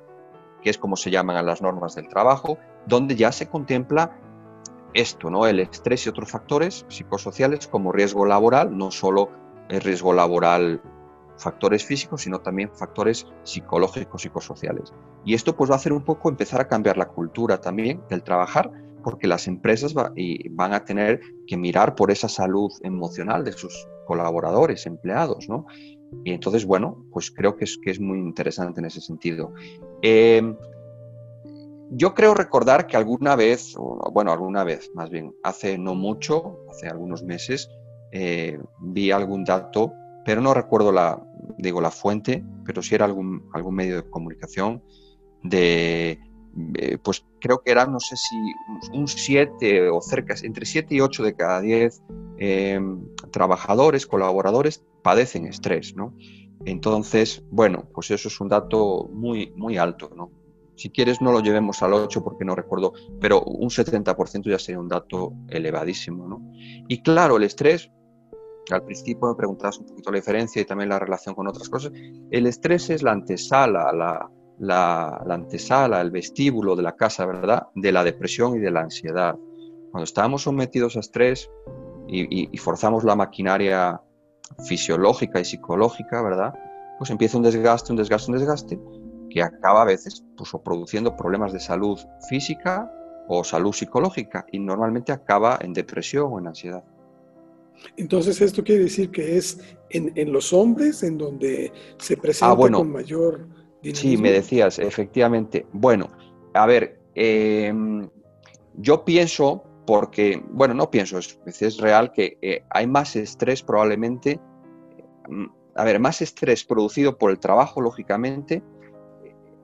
[0.61, 4.19] que es como se llaman a las normas del trabajo, donde ya se contempla
[4.93, 5.47] esto, ¿no?
[5.47, 9.31] El estrés y otros factores psicosociales como riesgo laboral, no solo
[9.69, 10.83] el riesgo laboral
[11.43, 14.93] factores físicos, sino también factores psicológicos, psicosociales.
[15.25, 18.23] Y esto pues va a hacer un poco empezar a cambiar la cultura también del
[18.23, 18.71] trabajar,
[19.03, 24.87] porque las empresas van a tener que mirar por esa salud emocional de sus colaboradores,
[24.87, 25.67] empleados, ¿no?
[26.25, 29.53] Y entonces, bueno, pues creo que es, que es muy interesante en ese sentido.
[30.03, 30.57] Em,
[31.91, 33.75] yo creo recordar que alguna vez,
[34.13, 37.69] bueno, alguna vez, más bien, hace no mucho, hace algunos meses,
[38.13, 39.93] eh, vi algún dato,
[40.25, 41.23] pero no recuerdo la,
[41.59, 44.83] digo, la fuente, pero sí era algún, algún medio de comunicación
[45.43, 46.21] de,
[46.75, 48.37] eh, pues creo que era, no sé si
[48.93, 52.03] un 7 o cerca, entre 7 y 8 de cada 10
[52.39, 56.15] em, trabajadores, colaboradores, padecen estrés, ¿no?
[56.65, 60.31] Entonces, bueno, pues eso es un dato muy, muy alto, ¿no?
[60.77, 64.81] Si quieres no lo llevemos al 8 porque no recuerdo, pero un 70% ya sería
[64.81, 66.53] un dato elevadísimo, ¿no?
[66.89, 67.91] Y claro, el estrés,
[68.71, 71.93] al principio me preguntabas un poquito la diferencia y también la relación con otras cosas,
[72.31, 77.67] el estrés es la antesala, la, la, antesala, el vestíbulo de la casa, ¿verdad?
[77.75, 79.37] De la depresión y de la ansiedad.
[79.91, 81.51] Cuando estamos sometidos a estrés
[82.07, 84.01] y, forzamos la maquinaria
[84.67, 86.55] fisiológica y psicológica, ¿verdad?
[86.99, 88.81] Pues empieza un desgaste, un desgaste, un desgaste,
[89.31, 91.99] que acaba a veces pues, produciendo problemas de salud
[92.29, 92.91] física
[93.29, 96.85] o salud psicológica y normalmente acaba en depresión o en ansiedad.
[97.97, 99.59] Entonces, esto quiere decir que es
[99.91, 103.47] en, los hombres en donde se presenta ah, con mayor
[103.93, 105.67] Sí, me decías, efectivamente.
[105.73, 106.09] Bueno,
[106.55, 108.09] a ver, em,
[108.75, 114.41] yo pienso, porque, bueno, no pienso, es, es real que eh, hay más estrés probablemente,
[115.29, 118.63] mm, a ver, más estrés producido por el trabajo, lógicamente,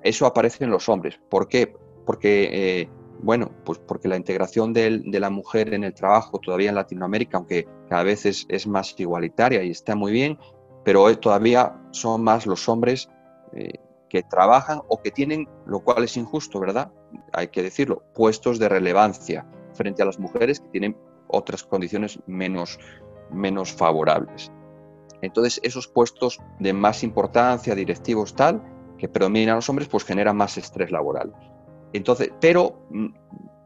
[0.02, 1.20] eso aparece en los hombres.
[1.28, 1.74] ¿Por qué?
[2.04, 2.48] Porque,
[2.81, 2.88] eh,
[3.20, 7.66] bueno, pues porque la integración de, la mujer en el trabajo todavía en Latinoamérica, aunque
[7.88, 10.38] cada vez es, más igualitaria y está muy bien,
[10.85, 13.09] pero todavía son más los hombres
[13.52, 13.74] eh,
[14.09, 16.92] que trabajan o que tienen, lo cual es injusto, ¿verdad?
[17.33, 20.96] Hay que decirlo, puestos de relevancia frente a las mujeres que tienen
[21.28, 22.78] otras condiciones menos,
[23.31, 24.50] menos favorables.
[25.20, 28.62] Entonces, esos puestos de más importancia, directivos tal,
[28.98, 31.35] que predominan los hombres, pues generan más estrés laboral.
[31.92, 33.07] Entonces, pero mm,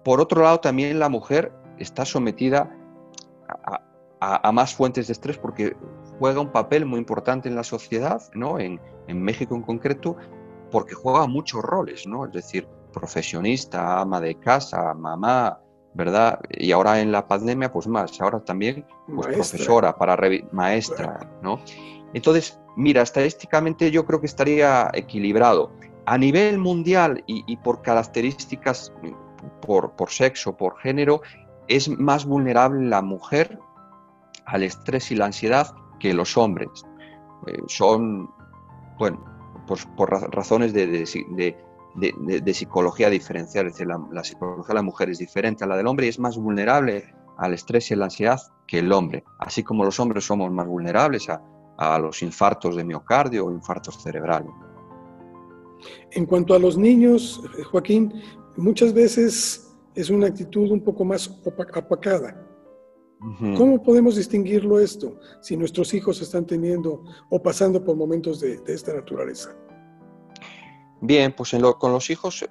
[0.04, 2.76] por otro lado, también la mujer está sometida
[3.48, 5.76] a, a más fuentes de estrés porque
[6.18, 8.58] juega un papel muy importante en la sociedad, ¿no?
[8.58, 10.16] En, en México en concreto,
[10.70, 12.26] porque juega muchos roles, ¿no?
[12.26, 15.60] Es decir, profesionista, ama de casa, mamá,
[15.94, 16.40] ¿verdad?
[16.50, 20.16] Y ahora en la pandemia, pues más, ahora también pues, profesora, para
[20.52, 21.60] maestra, ¿no?
[22.14, 25.72] Entonces, mira, estadísticamente yo creo que estaría equilibrado.
[26.06, 28.92] A nivel mundial y, por características,
[29.60, 31.22] por, por, sexo, por género,
[31.68, 33.58] es más vulnerable la mujer
[34.46, 36.68] al estrés y la ansiedad que los hombres.
[37.46, 38.30] Eh, son
[38.98, 39.24] bueno,
[39.66, 41.06] por, razones de,
[42.54, 46.06] psicología diferencial, es decir, la, psicología de la mujer es diferente a la del hombre
[46.06, 49.84] y es más vulnerable al estrés y a la ansiedad que el hombre, así como
[49.84, 51.40] los hombres somos más vulnerables a,
[51.98, 54.52] los infartos de miocardio o infartos cerebrales.
[56.12, 57.40] En cuanto a los niños,
[57.70, 58.12] Joaquín,
[58.56, 61.40] muchas veces es una actitud un poco más
[61.74, 62.48] apacada.
[63.56, 68.92] ¿Cómo podemos distinguirlo esto si nuestros hijos están teniendo o pasando por momentos de, esta
[68.92, 69.54] naturaleza?
[71.00, 72.44] Bien, pues con los hijos,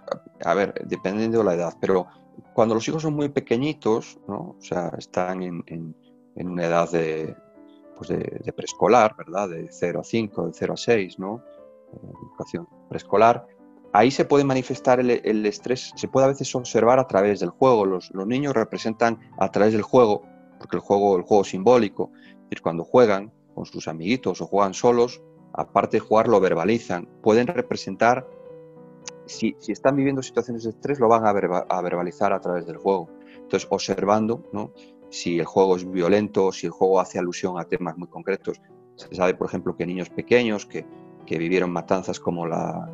[0.44, 2.08] a ver, dependiendo de la edad, pero
[2.54, 4.56] cuando los hijos son muy pequeñitos, ¿no?
[4.58, 5.96] o sea, están en,
[6.36, 7.36] una edad de,
[7.98, 9.50] pues de, preescolar, ¿verdad?
[9.50, 11.44] De 0 a 5, de 0 a 6, ¿no?
[11.94, 13.48] Educación preescolar.
[13.94, 17.86] Ahí se puede manifestar el, estrés, se puede a veces observar a través del juego.
[17.86, 20.24] Los, niños representan a través del juego
[20.60, 24.74] porque el juego, el juego simbólico, es decir, cuando juegan con sus amiguitos o juegan
[24.74, 25.22] solos,
[25.54, 27.08] aparte de jugar, lo verbalizan.
[27.22, 28.28] Pueden representar,
[29.26, 32.78] si, si están viviendo situaciones de estrés, lo van a, a, verbalizar a través del
[32.78, 33.10] juego.
[33.36, 34.72] Entonces, observando ¿no?
[35.10, 38.62] si el juego es violento, si el juego hace alusión a temas muy concretos.
[38.96, 40.86] Se sabe, por ejemplo, que niños pequeños que,
[41.26, 42.90] que vivieron matanzas como la,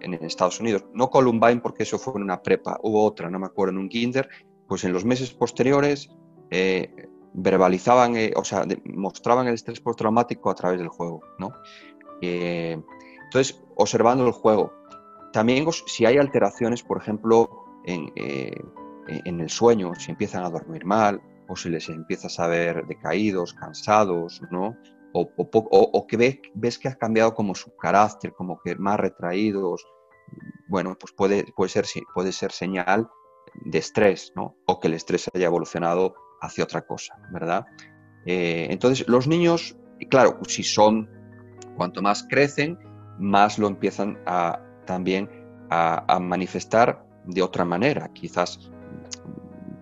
[0.00, 3.46] en Estados Unidos, no Columbine porque eso fue en una prepa, hubo otra, no me
[3.46, 4.28] acuerdo, en un kinder,
[4.66, 6.10] pues en los meses posteriores
[6.50, 11.52] eh, verbalizaban, eh, o sea, mostraban el estrés postraumático a través del juego, ¿no?
[12.20, 12.80] Eh,
[13.24, 14.72] entonces, observando el juego.
[15.32, 21.22] También si hay alteraciones, por ejemplo, en, en, el sueño, si empiezan a dormir mal,
[21.48, 24.76] o si les empiezas a ver decaídos, cansados, ¿no?
[25.12, 29.84] O, que ves, que ha cambiado como su carácter, como que más retraídos,
[30.68, 33.08] bueno, pues puede, puede, ser, puede ser señal
[33.64, 34.56] de estrés, ¿no?
[34.66, 37.64] O que el estrés haya evolucionado hacia otra cosa, ¿verdad?
[38.26, 39.76] Eh, entonces, los niños,
[40.08, 41.08] claro, si son,
[41.76, 42.78] cuanto más crecen,
[43.18, 45.28] más lo empiezan a, también
[45.70, 48.10] a, manifestar de otra manera.
[48.12, 48.70] Quizás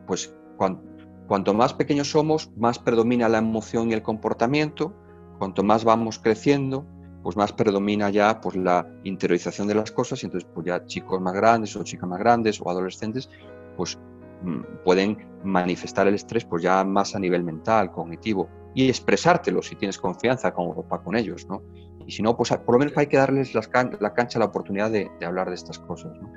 [0.06, 4.94] pues cuanto más pequeños somos, más predomina la emoción y el comportamiento,
[5.38, 6.86] cuanto más vamos creciendo,
[7.22, 11.20] pues más predomina ya pues la interiorización de las cosas y entonces pues ya chicos
[11.20, 13.28] más grandes o chicas más grandes o adolescentes
[13.76, 13.98] pues
[14.42, 19.76] mm, pueden manifestar el estrés pues ya más a nivel mental, cognitivo y expresártelo si
[19.76, 21.62] tienes confianza con, con ellos, ¿no?
[22.06, 25.10] Y si no, pues por lo menos hay que darles la cancha, la oportunidad de,
[25.24, 26.30] hablar de estas cosas, ¿no?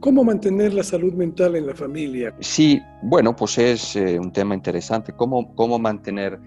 [0.00, 2.32] ¿Cómo mantener la salud mental en la familia?
[2.38, 5.12] Sí, bueno, pues es eh, un tema interesante.
[5.12, 6.38] ¿Cómo, ¿Cómo mantener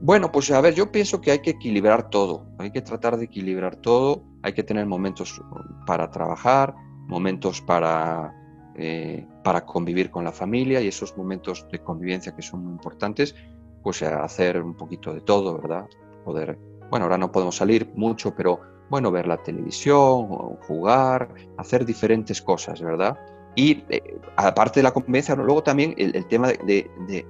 [0.00, 3.24] bueno, pues a ver, yo pienso que hay que equilibrar todo, hay que tratar de
[3.24, 5.40] equilibrar todo, hay que tener momentos
[5.86, 6.74] para trabajar,
[7.06, 8.34] momentos para,
[8.76, 13.34] eh, para convivir con la familia y esos momentos de convivencia que son muy importantes,
[13.82, 15.86] pues hacer un poquito de todo, ¿verdad?
[16.24, 16.58] Poder,
[16.90, 20.26] bueno, ahora no podemos salir mucho, pero bueno, ver la televisión,
[20.66, 23.18] jugar, hacer diferentes cosas, ¿verdad?
[23.54, 27.26] Y eh, aparte de la convivencia, luego también el, tema de, de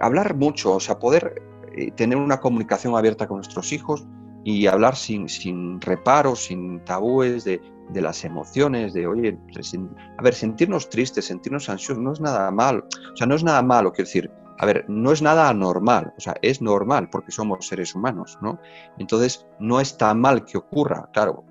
[0.00, 4.06] hablar mucho, o sea, poder eh, tener una comunicación abierta con nuestros hijos
[4.44, 9.38] y hablar sin, sin reparos, sin tabúes de, de las emociones, de, oye,
[10.18, 12.86] a ver, sentirnos tristes, sentirnos ansiosos, no es nada malo.
[13.12, 16.20] O sea, no es nada malo, quiero decir, a ver, no es nada anormal, o
[16.20, 18.58] sea, es normal porque somos seres humanos, ¿no?
[18.98, 21.44] Entonces, no está mal que ocurra, claro,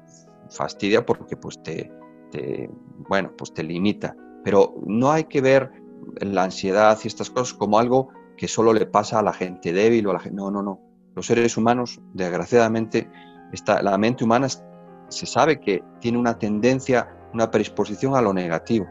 [0.49, 1.91] fastidia porque pues te,
[2.31, 2.69] te,
[3.09, 5.71] bueno, pues te limita, pero no hay que ver
[6.19, 8.09] la ansiedad y estas cosas como algo
[8.41, 10.35] que solo le pasa a la gente débil o a la gente...
[10.35, 10.81] No, no, no.
[11.15, 13.07] Los seres humanos, desgraciadamente,
[13.53, 18.87] está, la mente humana se sabe que tiene una tendencia, una predisposición a lo negativo.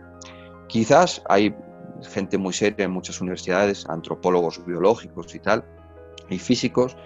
[0.68, 1.52] Quizás hay
[2.02, 5.64] gente muy seria en muchas universidades, antropólogos biológicos y tal,
[6.28, 6.96] y físicos,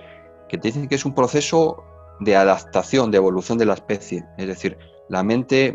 [0.51, 1.83] que dicen que es un proceso
[2.21, 4.23] de adaptación, de evolución de la especie.
[4.37, 4.77] Es decir,
[5.09, 5.75] la mente,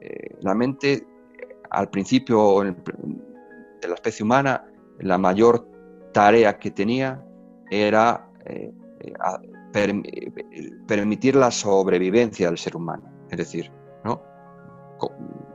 [0.00, 1.06] eh, la mente
[1.68, 4.64] al principio de la especie humana,
[5.00, 5.76] la mayor
[6.18, 7.24] tarea que tenía
[7.70, 9.12] era eh, eh,
[9.74, 13.70] eh, permitir la sobrevivencia del ser humano, es decir,
[14.04, 14.20] ¿no?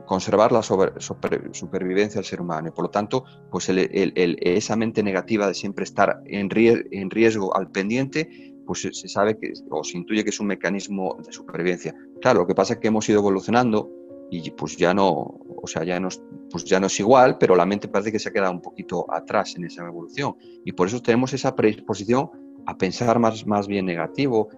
[0.06, 2.68] conservar la supervivencia del ser humano.
[2.68, 7.70] Y por lo tanto, pues esa mente negativa de siempre estar en, en riesgo al
[7.70, 11.94] pendiente, pues se sabe que, o se intuye que es un mecanismo de supervivencia.
[12.22, 13.90] Claro, lo que pasa es que hemos ido evolucionando
[14.30, 16.08] y pues ya no, o sea, ya no,
[16.50, 19.06] pues ya no es igual, pero la mente parece que se ha quedado un poquito
[19.12, 20.36] atrás en esa evolución.
[20.64, 22.30] Y por eso tenemos esa predisposición
[22.66, 24.50] a pensar más, más bien negativo,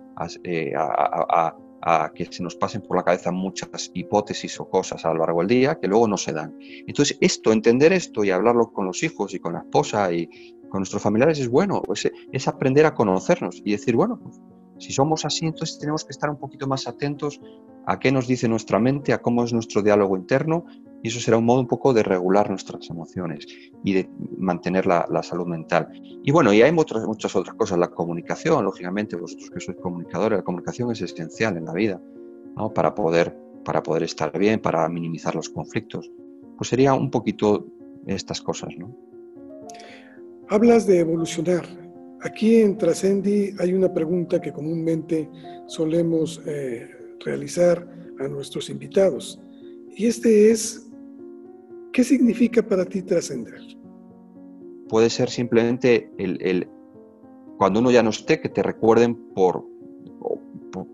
[0.43, 1.57] eh, a,
[2.13, 5.49] que se nos pasen por la cabeza muchas hipótesis o cosas a lo largo del
[5.49, 6.59] día que luego no se dan.
[6.61, 10.27] Entonces, esto, entender esto y hablarlo con los hijos y con la esposa y
[10.69, 14.21] con nuestros familiares es bueno, es, es aprender a conocernos y decir, bueno,
[14.79, 17.41] si somos así, entonces tenemos que estar un poquito más atentos
[17.87, 20.65] a qué nos dice nuestra mente, a cómo es nuestro diálogo interno,
[21.03, 23.47] y eso será un modo un poco de regular nuestras emociones
[23.85, 25.89] y de mantener la, salud mental.
[26.25, 30.39] Y bueno, y hay muchas, muchas otras cosas, la comunicación, lógicamente, vosotros que sois comunicadores,
[30.39, 32.03] la comunicación es esencial en la vida,
[32.57, 32.73] ¿no?
[32.75, 36.11] para, poder, para poder estar bien, para minimizar los conflictos.
[36.59, 37.67] Pues sería un poquito
[38.07, 38.93] estas cosas, ¿no?
[40.49, 41.65] Hablas de evolucionar,
[42.23, 45.29] Aquí en Trascendi hay una pregunta que comúnmente
[45.67, 46.89] solemos eh,
[47.25, 47.87] realizar
[48.19, 49.41] a nuestros invitados.
[49.91, 50.89] Y este es,
[51.93, 53.61] ¿qué significa para ti trascender?
[54.89, 56.69] Puede ser simplemente el,
[57.59, 59.65] cuando uno ya no esté, que te recuerden por,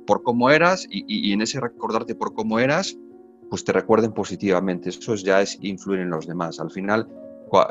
[0.07, 2.97] por, cómo eras y, en ese recordarte por cómo eras,
[3.51, 4.89] pues te recuerden positivamente.
[4.89, 6.59] Eso ya es influir en los demás.
[6.59, 7.09] Al final,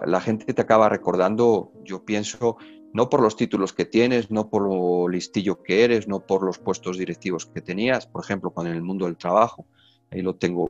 [0.05, 2.57] la gente te acaba recordando, yo pienso,
[2.93, 6.59] no por los títulos que tienes, no por lo listillo que eres, no por los
[6.59, 9.65] puestos directivos que tenías, por ejemplo, con el mundo del trabajo,
[10.11, 10.69] ahí lo tengo,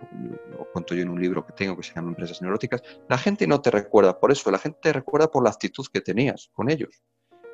[0.52, 3.48] lo cuento yo en un libro que tengo que se llama Empresas Neuróticas, la gente
[3.48, 6.70] no te recuerda por eso, la gente te recuerda por la actitud que tenías con
[6.70, 7.02] ellos,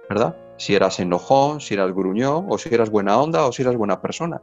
[0.10, 0.36] ¿verdad?
[0.58, 4.01] Si eras enojón, si eras gruñón, o si eras buena onda, o si eras buena
[4.01, 4.41] persona.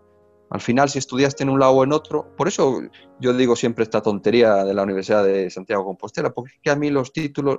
[0.51, 2.81] Al final, si estudiaste en un lado o en otro, por eso
[3.19, 7.13] yo digo siempre esta tontería de la Universidad de Santiago Compostela, porque a mí los
[7.13, 7.59] títulos,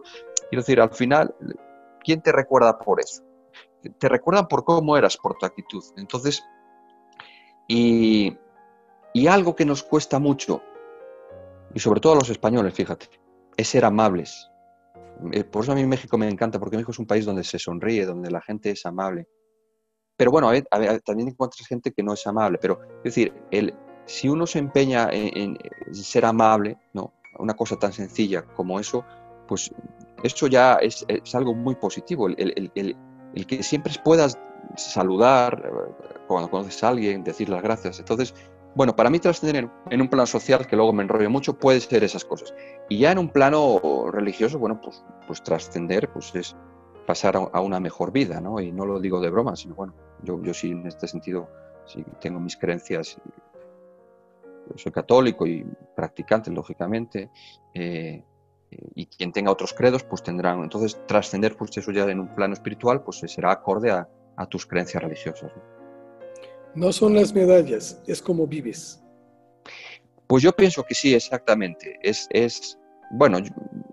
[0.50, 1.36] quiero decir, al final
[2.06, 3.24] ¿quién te recuerda por eso?
[4.00, 5.84] Te recuerdan por cómo eras, por tu actitud.
[5.98, 6.44] Entonces,
[7.68, 8.38] y,
[9.28, 10.62] algo que nos cuesta mucho,
[11.74, 13.10] y sobre todo a los españoles, fíjate,
[13.58, 14.50] es ser amables.
[15.32, 17.60] Eh, por eso a mí México me encanta, porque México es un país donde se
[17.60, 19.28] sonríe, donde la gente es amable.
[20.18, 20.50] Pero bueno,
[21.04, 22.58] también encuentras gente que no es amable.
[22.62, 23.74] Pero es decir, el,
[24.06, 27.14] si uno se empeña en, en, ser amable, ¿no?
[27.38, 29.04] una cosa tan sencilla como eso,
[29.48, 29.72] pues
[30.26, 32.72] eso ya es, algo muy positivo, el,
[33.48, 34.40] que siempre puedas
[34.76, 38.00] saludar eh, cuando conoces a alguien, decir las gracias.
[38.00, 38.34] Entonces,
[38.76, 42.04] bueno, para mí trascender en, un plano social, que luego me enrollo mucho, puede ser
[42.04, 42.54] esas cosas.
[42.90, 43.80] Y ya en un plano
[44.12, 46.56] religioso, bueno, pues, pues trascender pues es
[47.06, 48.60] pasar a, una mejor vida, ¿no?
[48.60, 51.48] Y no lo digo de broma, sino bueno, yo, yo sí en este sentido
[51.86, 53.18] sí tengo mis creencias,
[54.76, 55.64] soy católico y
[55.96, 57.30] practicante, lógicamente,
[57.74, 58.24] eh,
[58.72, 62.54] y quien tenga otros credos, pues tendrán, entonces trascender, pues eso ya en un plano
[62.54, 65.52] espiritual, pues será acorde a, a tus creencias religiosas.
[66.74, 66.92] ¿no?
[66.92, 69.02] son las medallas, es como vives.
[70.28, 72.00] Pues yo pienso que sí, exactamente.
[72.02, 72.78] Es, es
[73.12, 73.38] bueno,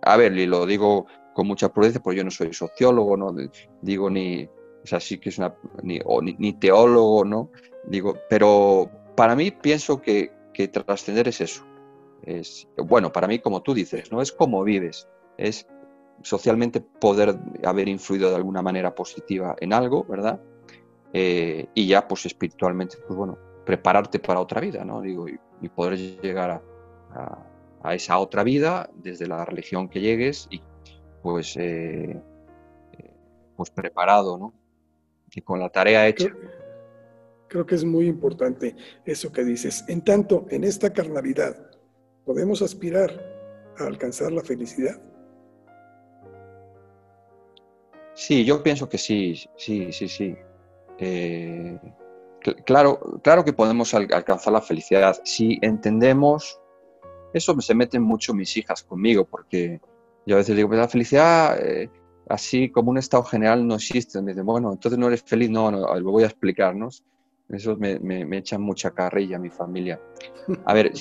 [0.03, 3.35] a ver, y lo digo con mucha prudencia, porque yo no soy sociólogo, no
[3.81, 6.01] digo ni, o sea, sí que es una, ni,
[6.39, 7.51] ni, teólogo, ¿no?
[7.85, 11.65] Digo, pero para mí pienso que, que trascender es eso.
[12.23, 15.09] Es, bueno, para mí, como tú dices, no es como vives,
[15.39, 15.67] es
[16.23, 20.41] socialmente poder haber influido de alguna manera positiva en algo, ¿verdad?
[21.13, 25.01] Eh, y ya, pues espiritualmente, pues bueno, prepararte para otra vida, ¿no?
[25.01, 26.63] Digo, y, poder llegar
[27.13, 27.39] a,
[27.83, 30.61] a, esa otra vida desde la religión que llegues y
[31.23, 32.21] pues, eh,
[33.57, 34.53] pues preparado, ¿no?
[35.35, 36.35] Y con la tarea hecha.
[37.49, 39.85] Creo, que es muy importante eso que dices.
[39.89, 41.72] En tanto, en esta carnavidad,
[42.25, 43.11] ¿podemos aspirar
[43.79, 45.01] a alcanzar la felicidad?
[48.15, 50.37] Sí, yo pienso que sí, sí, sí, sí.
[50.99, 51.79] Eh,
[52.65, 56.61] claro, claro que podemos alcanzar la felicidad si entendemos,
[57.33, 59.81] eso se meten mucho mis hijas conmigo, porque
[60.27, 61.91] yo a veces digo, pues la felicidad, eh,
[62.29, 64.21] así como un estado general, no existe.
[64.23, 67.03] Me dicen, bueno, entonces no eres feliz, no, no lo voy a explicarnos.
[67.53, 70.01] Eso me, me, echan mucha carrilla mi familia.
[70.65, 70.93] A ver,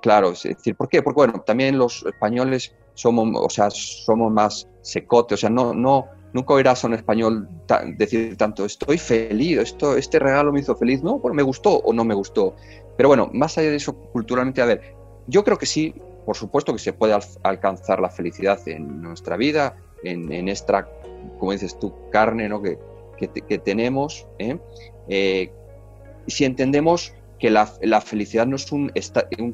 [0.00, 1.02] claro, es decir, ¿por qué?
[1.02, 6.08] Porque, bueno, también los españoles somos, o sea, somos más secotes, o sea, no, no,
[6.32, 7.48] Nunca oirás a un español
[7.96, 11.02] decir tanto, estoy feliz, esto, este regalo me hizo feliz.
[11.02, 12.54] No, bueno, me gustó o no me gustó.
[12.96, 14.94] Pero bueno, más allá de eso, culturalmente, a ver,
[15.26, 19.76] yo creo que sí, por supuesto que se puede alcanzar la felicidad en nuestra vida,
[20.04, 20.88] en, esta,
[21.38, 22.62] como dices tú, carne ¿no?
[22.62, 22.78] que,
[23.18, 24.26] que, tenemos.
[24.38, 24.58] ¿eh?
[25.08, 25.52] Eh,
[26.30, 27.66] si entendemos que la,
[28.00, 28.92] felicidad no es un,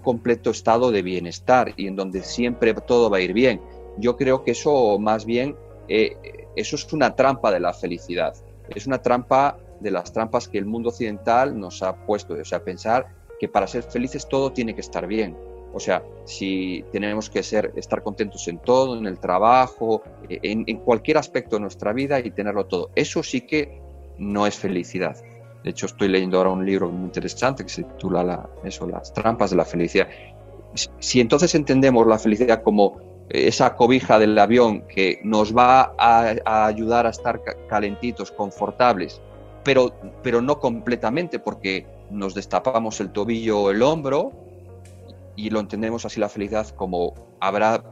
[0.03, 3.61] completo estado de bienestar y en donde siempre todo va a ir bien.
[3.99, 5.57] Yo creo que eso más bien
[5.89, 6.17] eh,
[6.57, 8.35] eso es una trampa de la felicidad.
[8.75, 12.35] Es una trampa de las trampas que el mundo occidental nos ha puesto.
[12.35, 13.07] O sea, pensar
[13.39, 15.37] que para ser felices todo tiene que estar bien.
[15.73, 21.19] O sea, si tenemos que ser, estar contentos en todo, en el trabajo, en, cualquier
[21.19, 22.91] aspecto de nuestra vida y tenerlo todo.
[22.95, 23.83] Eso sí que
[24.17, 25.23] no es felicidad.
[25.67, 29.51] De hecho, estoy leyendo ahora un libro muy interesante que se titula eso, Las trampas
[29.51, 30.07] de la felicidad.
[31.01, 37.09] Si entonces entendemos la felicidad como esa cobija del avión que nos va a, ayudar
[37.09, 39.21] a estar calentitos, confortables,
[39.65, 39.93] pero,
[40.23, 44.31] pero no completamente porque nos destapamos el tobillo o el hombro
[45.35, 47.83] y lo entendemos así la felicidad como habrá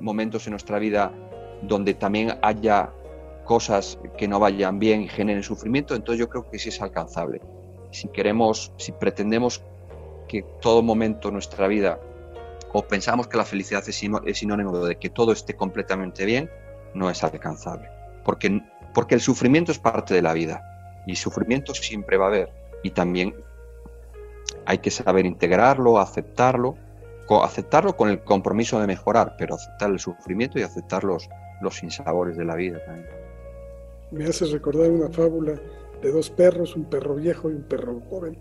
[0.00, 1.12] momentos en nuestra vida
[1.60, 2.90] donde también haya
[3.48, 7.40] cosas que no vayan bien y generen sufrimiento, entonces yo creo que sí es alcanzable.
[7.90, 9.62] Si queremos, si pretendemos
[10.28, 11.98] que todo momento de nuestra vida
[12.74, 16.50] o pensamos que la felicidad es sinónimo de que todo esté completamente bien,
[16.92, 17.88] no es alcanzable.
[18.22, 18.60] Porque,
[18.92, 22.52] porque el sufrimiento es parte de la vida y sufrimiento siempre va a haber.
[22.82, 23.34] Y también
[24.66, 26.76] hay que saber integrarlo, aceptarlo,
[27.42, 31.30] aceptarlo con el compromiso de mejorar, pero aceptar el sufrimiento y aceptar los,
[31.62, 33.17] los sinsabores de la vida también.
[34.10, 35.60] Me hace recordar una fábula
[36.02, 38.38] de dos perros, un perro viejo y un perro joven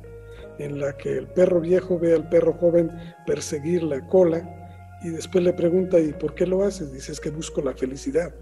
[0.59, 2.91] en la que el perro viejo ve al perro joven
[3.25, 4.57] perseguir la cola
[5.03, 6.91] y después le pregunta, ¿y por qué lo haces?
[6.91, 8.33] Dice, es que busco la felicidad.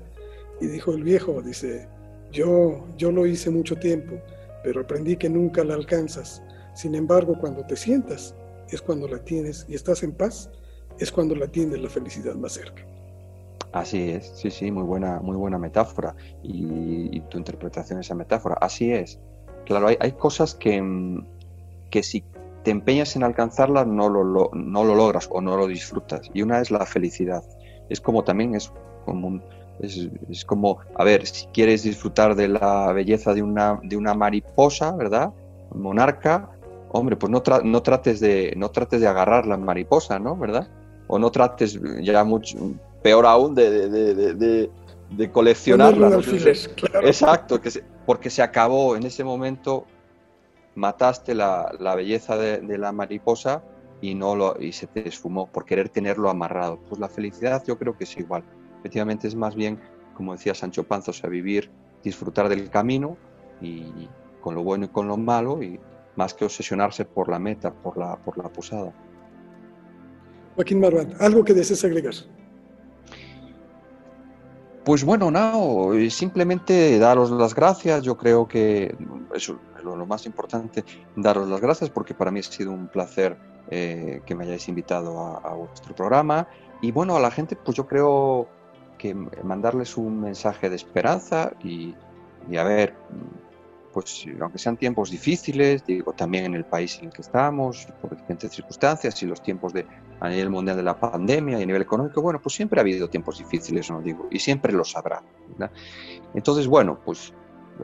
[0.61, 1.87] Y dijo el viejo, dice,
[2.31, 4.15] yo, yo lo hice mucho tiempo,
[4.63, 6.41] pero aprendí que nunca la alcanzas.
[6.73, 8.35] Sin embargo, cuando te sientas,
[8.69, 10.49] es cuando la tienes y estás en paz,
[10.97, 12.85] es cuando la tienes la felicidad más cerca.
[13.75, 18.55] Así es, sí, sí, muy buena, muy buena metáfora y, tu interpretación de esa metáfora.
[18.61, 19.19] Así es.
[19.65, 21.25] Claro, hay, hay cosas que, mm,
[21.89, 22.23] que si
[22.63, 26.31] te empeñas en alcanzarla no lo, no lo logras o no lo disfrutas.
[26.33, 27.43] Y una es la felicidad.
[27.89, 28.71] Es como también es
[29.03, 29.41] como
[29.81, 34.95] es, como, a ver, si quieres disfrutar de la belleza de una, de una mariposa,
[34.95, 35.33] ¿verdad?
[35.73, 36.49] Monarca,
[36.93, 40.37] hombre, pues no, no, trates de, no trates de agarrar la mariposa, ¿no?
[40.37, 40.69] ¿Verdad?
[41.07, 42.57] O no trates ya mucho,
[43.05, 44.69] peor aún, de, de,
[45.11, 46.19] de, coleccionarla.
[47.03, 47.69] Exacto, que
[48.07, 49.85] porque se acabó en ese momento
[50.73, 53.63] mataste la, belleza de, la mariposa
[54.01, 56.79] y, no lo, y se te esfumó por querer tenerlo amarrado.
[56.89, 58.43] Pues la felicidad yo creo que es igual.
[58.79, 59.79] Efectivamente es más bien,
[60.15, 61.69] como decía Sancho Panza, o sea, vivir,
[62.03, 63.17] disfrutar del camino
[63.61, 64.09] y
[64.41, 65.79] con lo bueno y con lo malo y,
[66.15, 68.93] más que obsesionarse por la meta, por la, por la posada.
[70.55, 72.13] Joaquín Marván, ¿algo que desees agregar?
[74.85, 78.03] Pues bueno, no, simplemente daros las gracias.
[78.03, 78.95] Yo creo que
[79.33, 79.51] es
[79.83, 83.35] lo, más importante, daros las gracias porque para mí ha sido un placer
[83.71, 86.47] eh, que me hayáis invitado a, vuestro programa.
[86.81, 88.47] Y bueno, a la gente, pues yo creo
[88.99, 91.95] que mandarles un mensaje de esperanza y,
[92.47, 92.93] y a ver,
[93.95, 98.13] pues aunque sean tiempos difíciles, digo, también en el país en el que estamos, por
[98.13, 99.87] diferentes circunstancias y los tiempos de,
[100.19, 103.09] a nivel mundial de la pandemia y a nivel económico, bueno, pues siempre ha habido
[103.09, 105.23] tiempos difíciles, no digo, y siempre los habrá.
[106.33, 107.31] Entonces, bueno, pues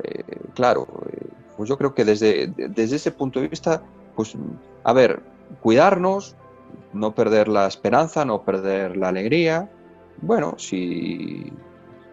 [0.03, 0.21] eh,
[0.53, 3.81] claro, eh, pues yo creo que desde, desde ese punto de vista,
[4.13, 4.35] pues,
[4.83, 5.23] a ver,
[5.61, 6.35] cuidarnos,
[6.91, 9.71] no perder la esperanza, no perder la alegría,
[10.21, 11.53] bueno, si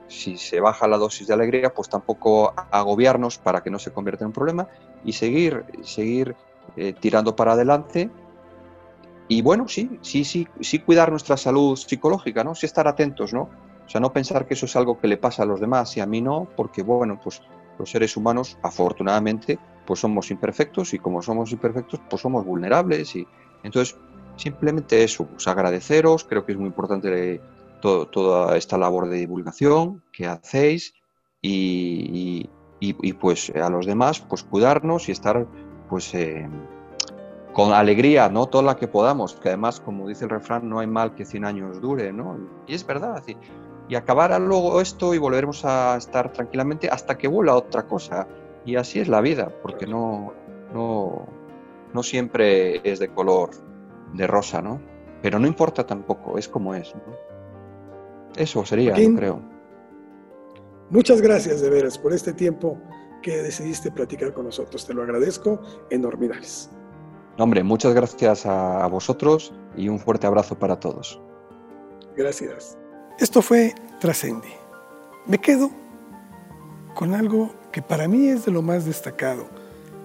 [0.09, 4.25] si se baja la dosis de alegría, pues tampoco agobiarnos para que no se convierta
[4.25, 4.69] en un problema
[5.05, 6.35] y seguir, seguir
[6.77, 8.11] eh, tirando para adelante.
[9.29, 12.55] Y bueno, sí, sí, sí, sí cuidar nuestra salud psicológica, ¿no?
[12.55, 13.43] Sí estar atentos, ¿no?
[13.87, 16.01] O sea, no pensar que eso es algo que le pasa a los demás y
[16.01, 17.43] a mí no, porque bueno, pues
[17.79, 23.27] los seres humanos, afortunadamente, pues somos imperfectos y como somos imperfectos, pues somos vulnerables y
[23.63, 23.97] entonces
[24.37, 27.41] simplemente eso, pues agradeceros, creo que es muy importante
[27.81, 30.95] toda esta labor de divulgación que hacéis
[31.43, 32.49] y,
[33.21, 35.47] pues a los demás pues cuidarnos y estar
[35.89, 36.49] pues eh,
[37.53, 38.47] con alegría, ¿no?
[38.47, 41.45] Toda la que podamos, que además, como dice el refrán, no hay mal que 100
[41.45, 42.39] años dure, ¿no?
[42.67, 43.37] Y es verdad, y,
[43.89, 48.29] y acabará luego esto y volveremos a estar tranquilamente hasta que vuela otra cosa.
[48.65, 50.35] Y así es la vida, porque no,
[50.75, 51.27] no,
[51.95, 53.51] no siempre es de color
[54.13, 54.81] de rosa, ¿no?
[55.23, 56.95] Pero no importa tampoco, es como es.
[58.39, 59.43] Eso sería, creo.
[60.91, 62.79] Muchas gracias de veras por este tiempo
[63.21, 64.87] que decidiste platicar con nosotros.
[64.87, 65.61] Te lo agradezco
[65.91, 66.71] enormidades.
[67.37, 71.21] Hombre, muchas gracias a vosotros y un fuerte abrazo para todos.
[72.17, 72.79] Gracias.
[73.19, 74.49] Esto fue Trascendi.
[75.27, 75.71] Me quedo
[76.95, 79.49] con algo que para mí es de lo más destacado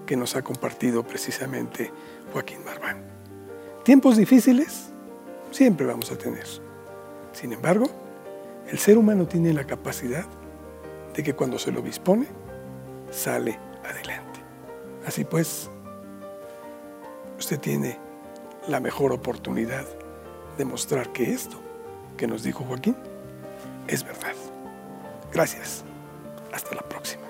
[0.06, 1.92] que nos ha compartido precisamente
[2.32, 3.02] Joaquín Marván.
[3.84, 4.90] Tiempos difíciles
[5.52, 6.46] siempre vamos a tener.
[7.32, 7.86] Sin embargo,
[8.70, 10.24] el ser humano tiene la capacidad
[11.14, 12.26] de que cuando se lo dispone,
[13.10, 14.40] sale adelante.
[15.06, 15.70] Así pues,
[17.38, 17.98] usted tiene
[18.68, 19.84] la mejor oportunidad
[20.56, 21.60] de mostrar que esto
[22.16, 22.96] que nos dijo Joaquín
[23.86, 24.34] es verdad.
[25.32, 25.84] Gracias.
[26.52, 27.23] Hasta la próxima.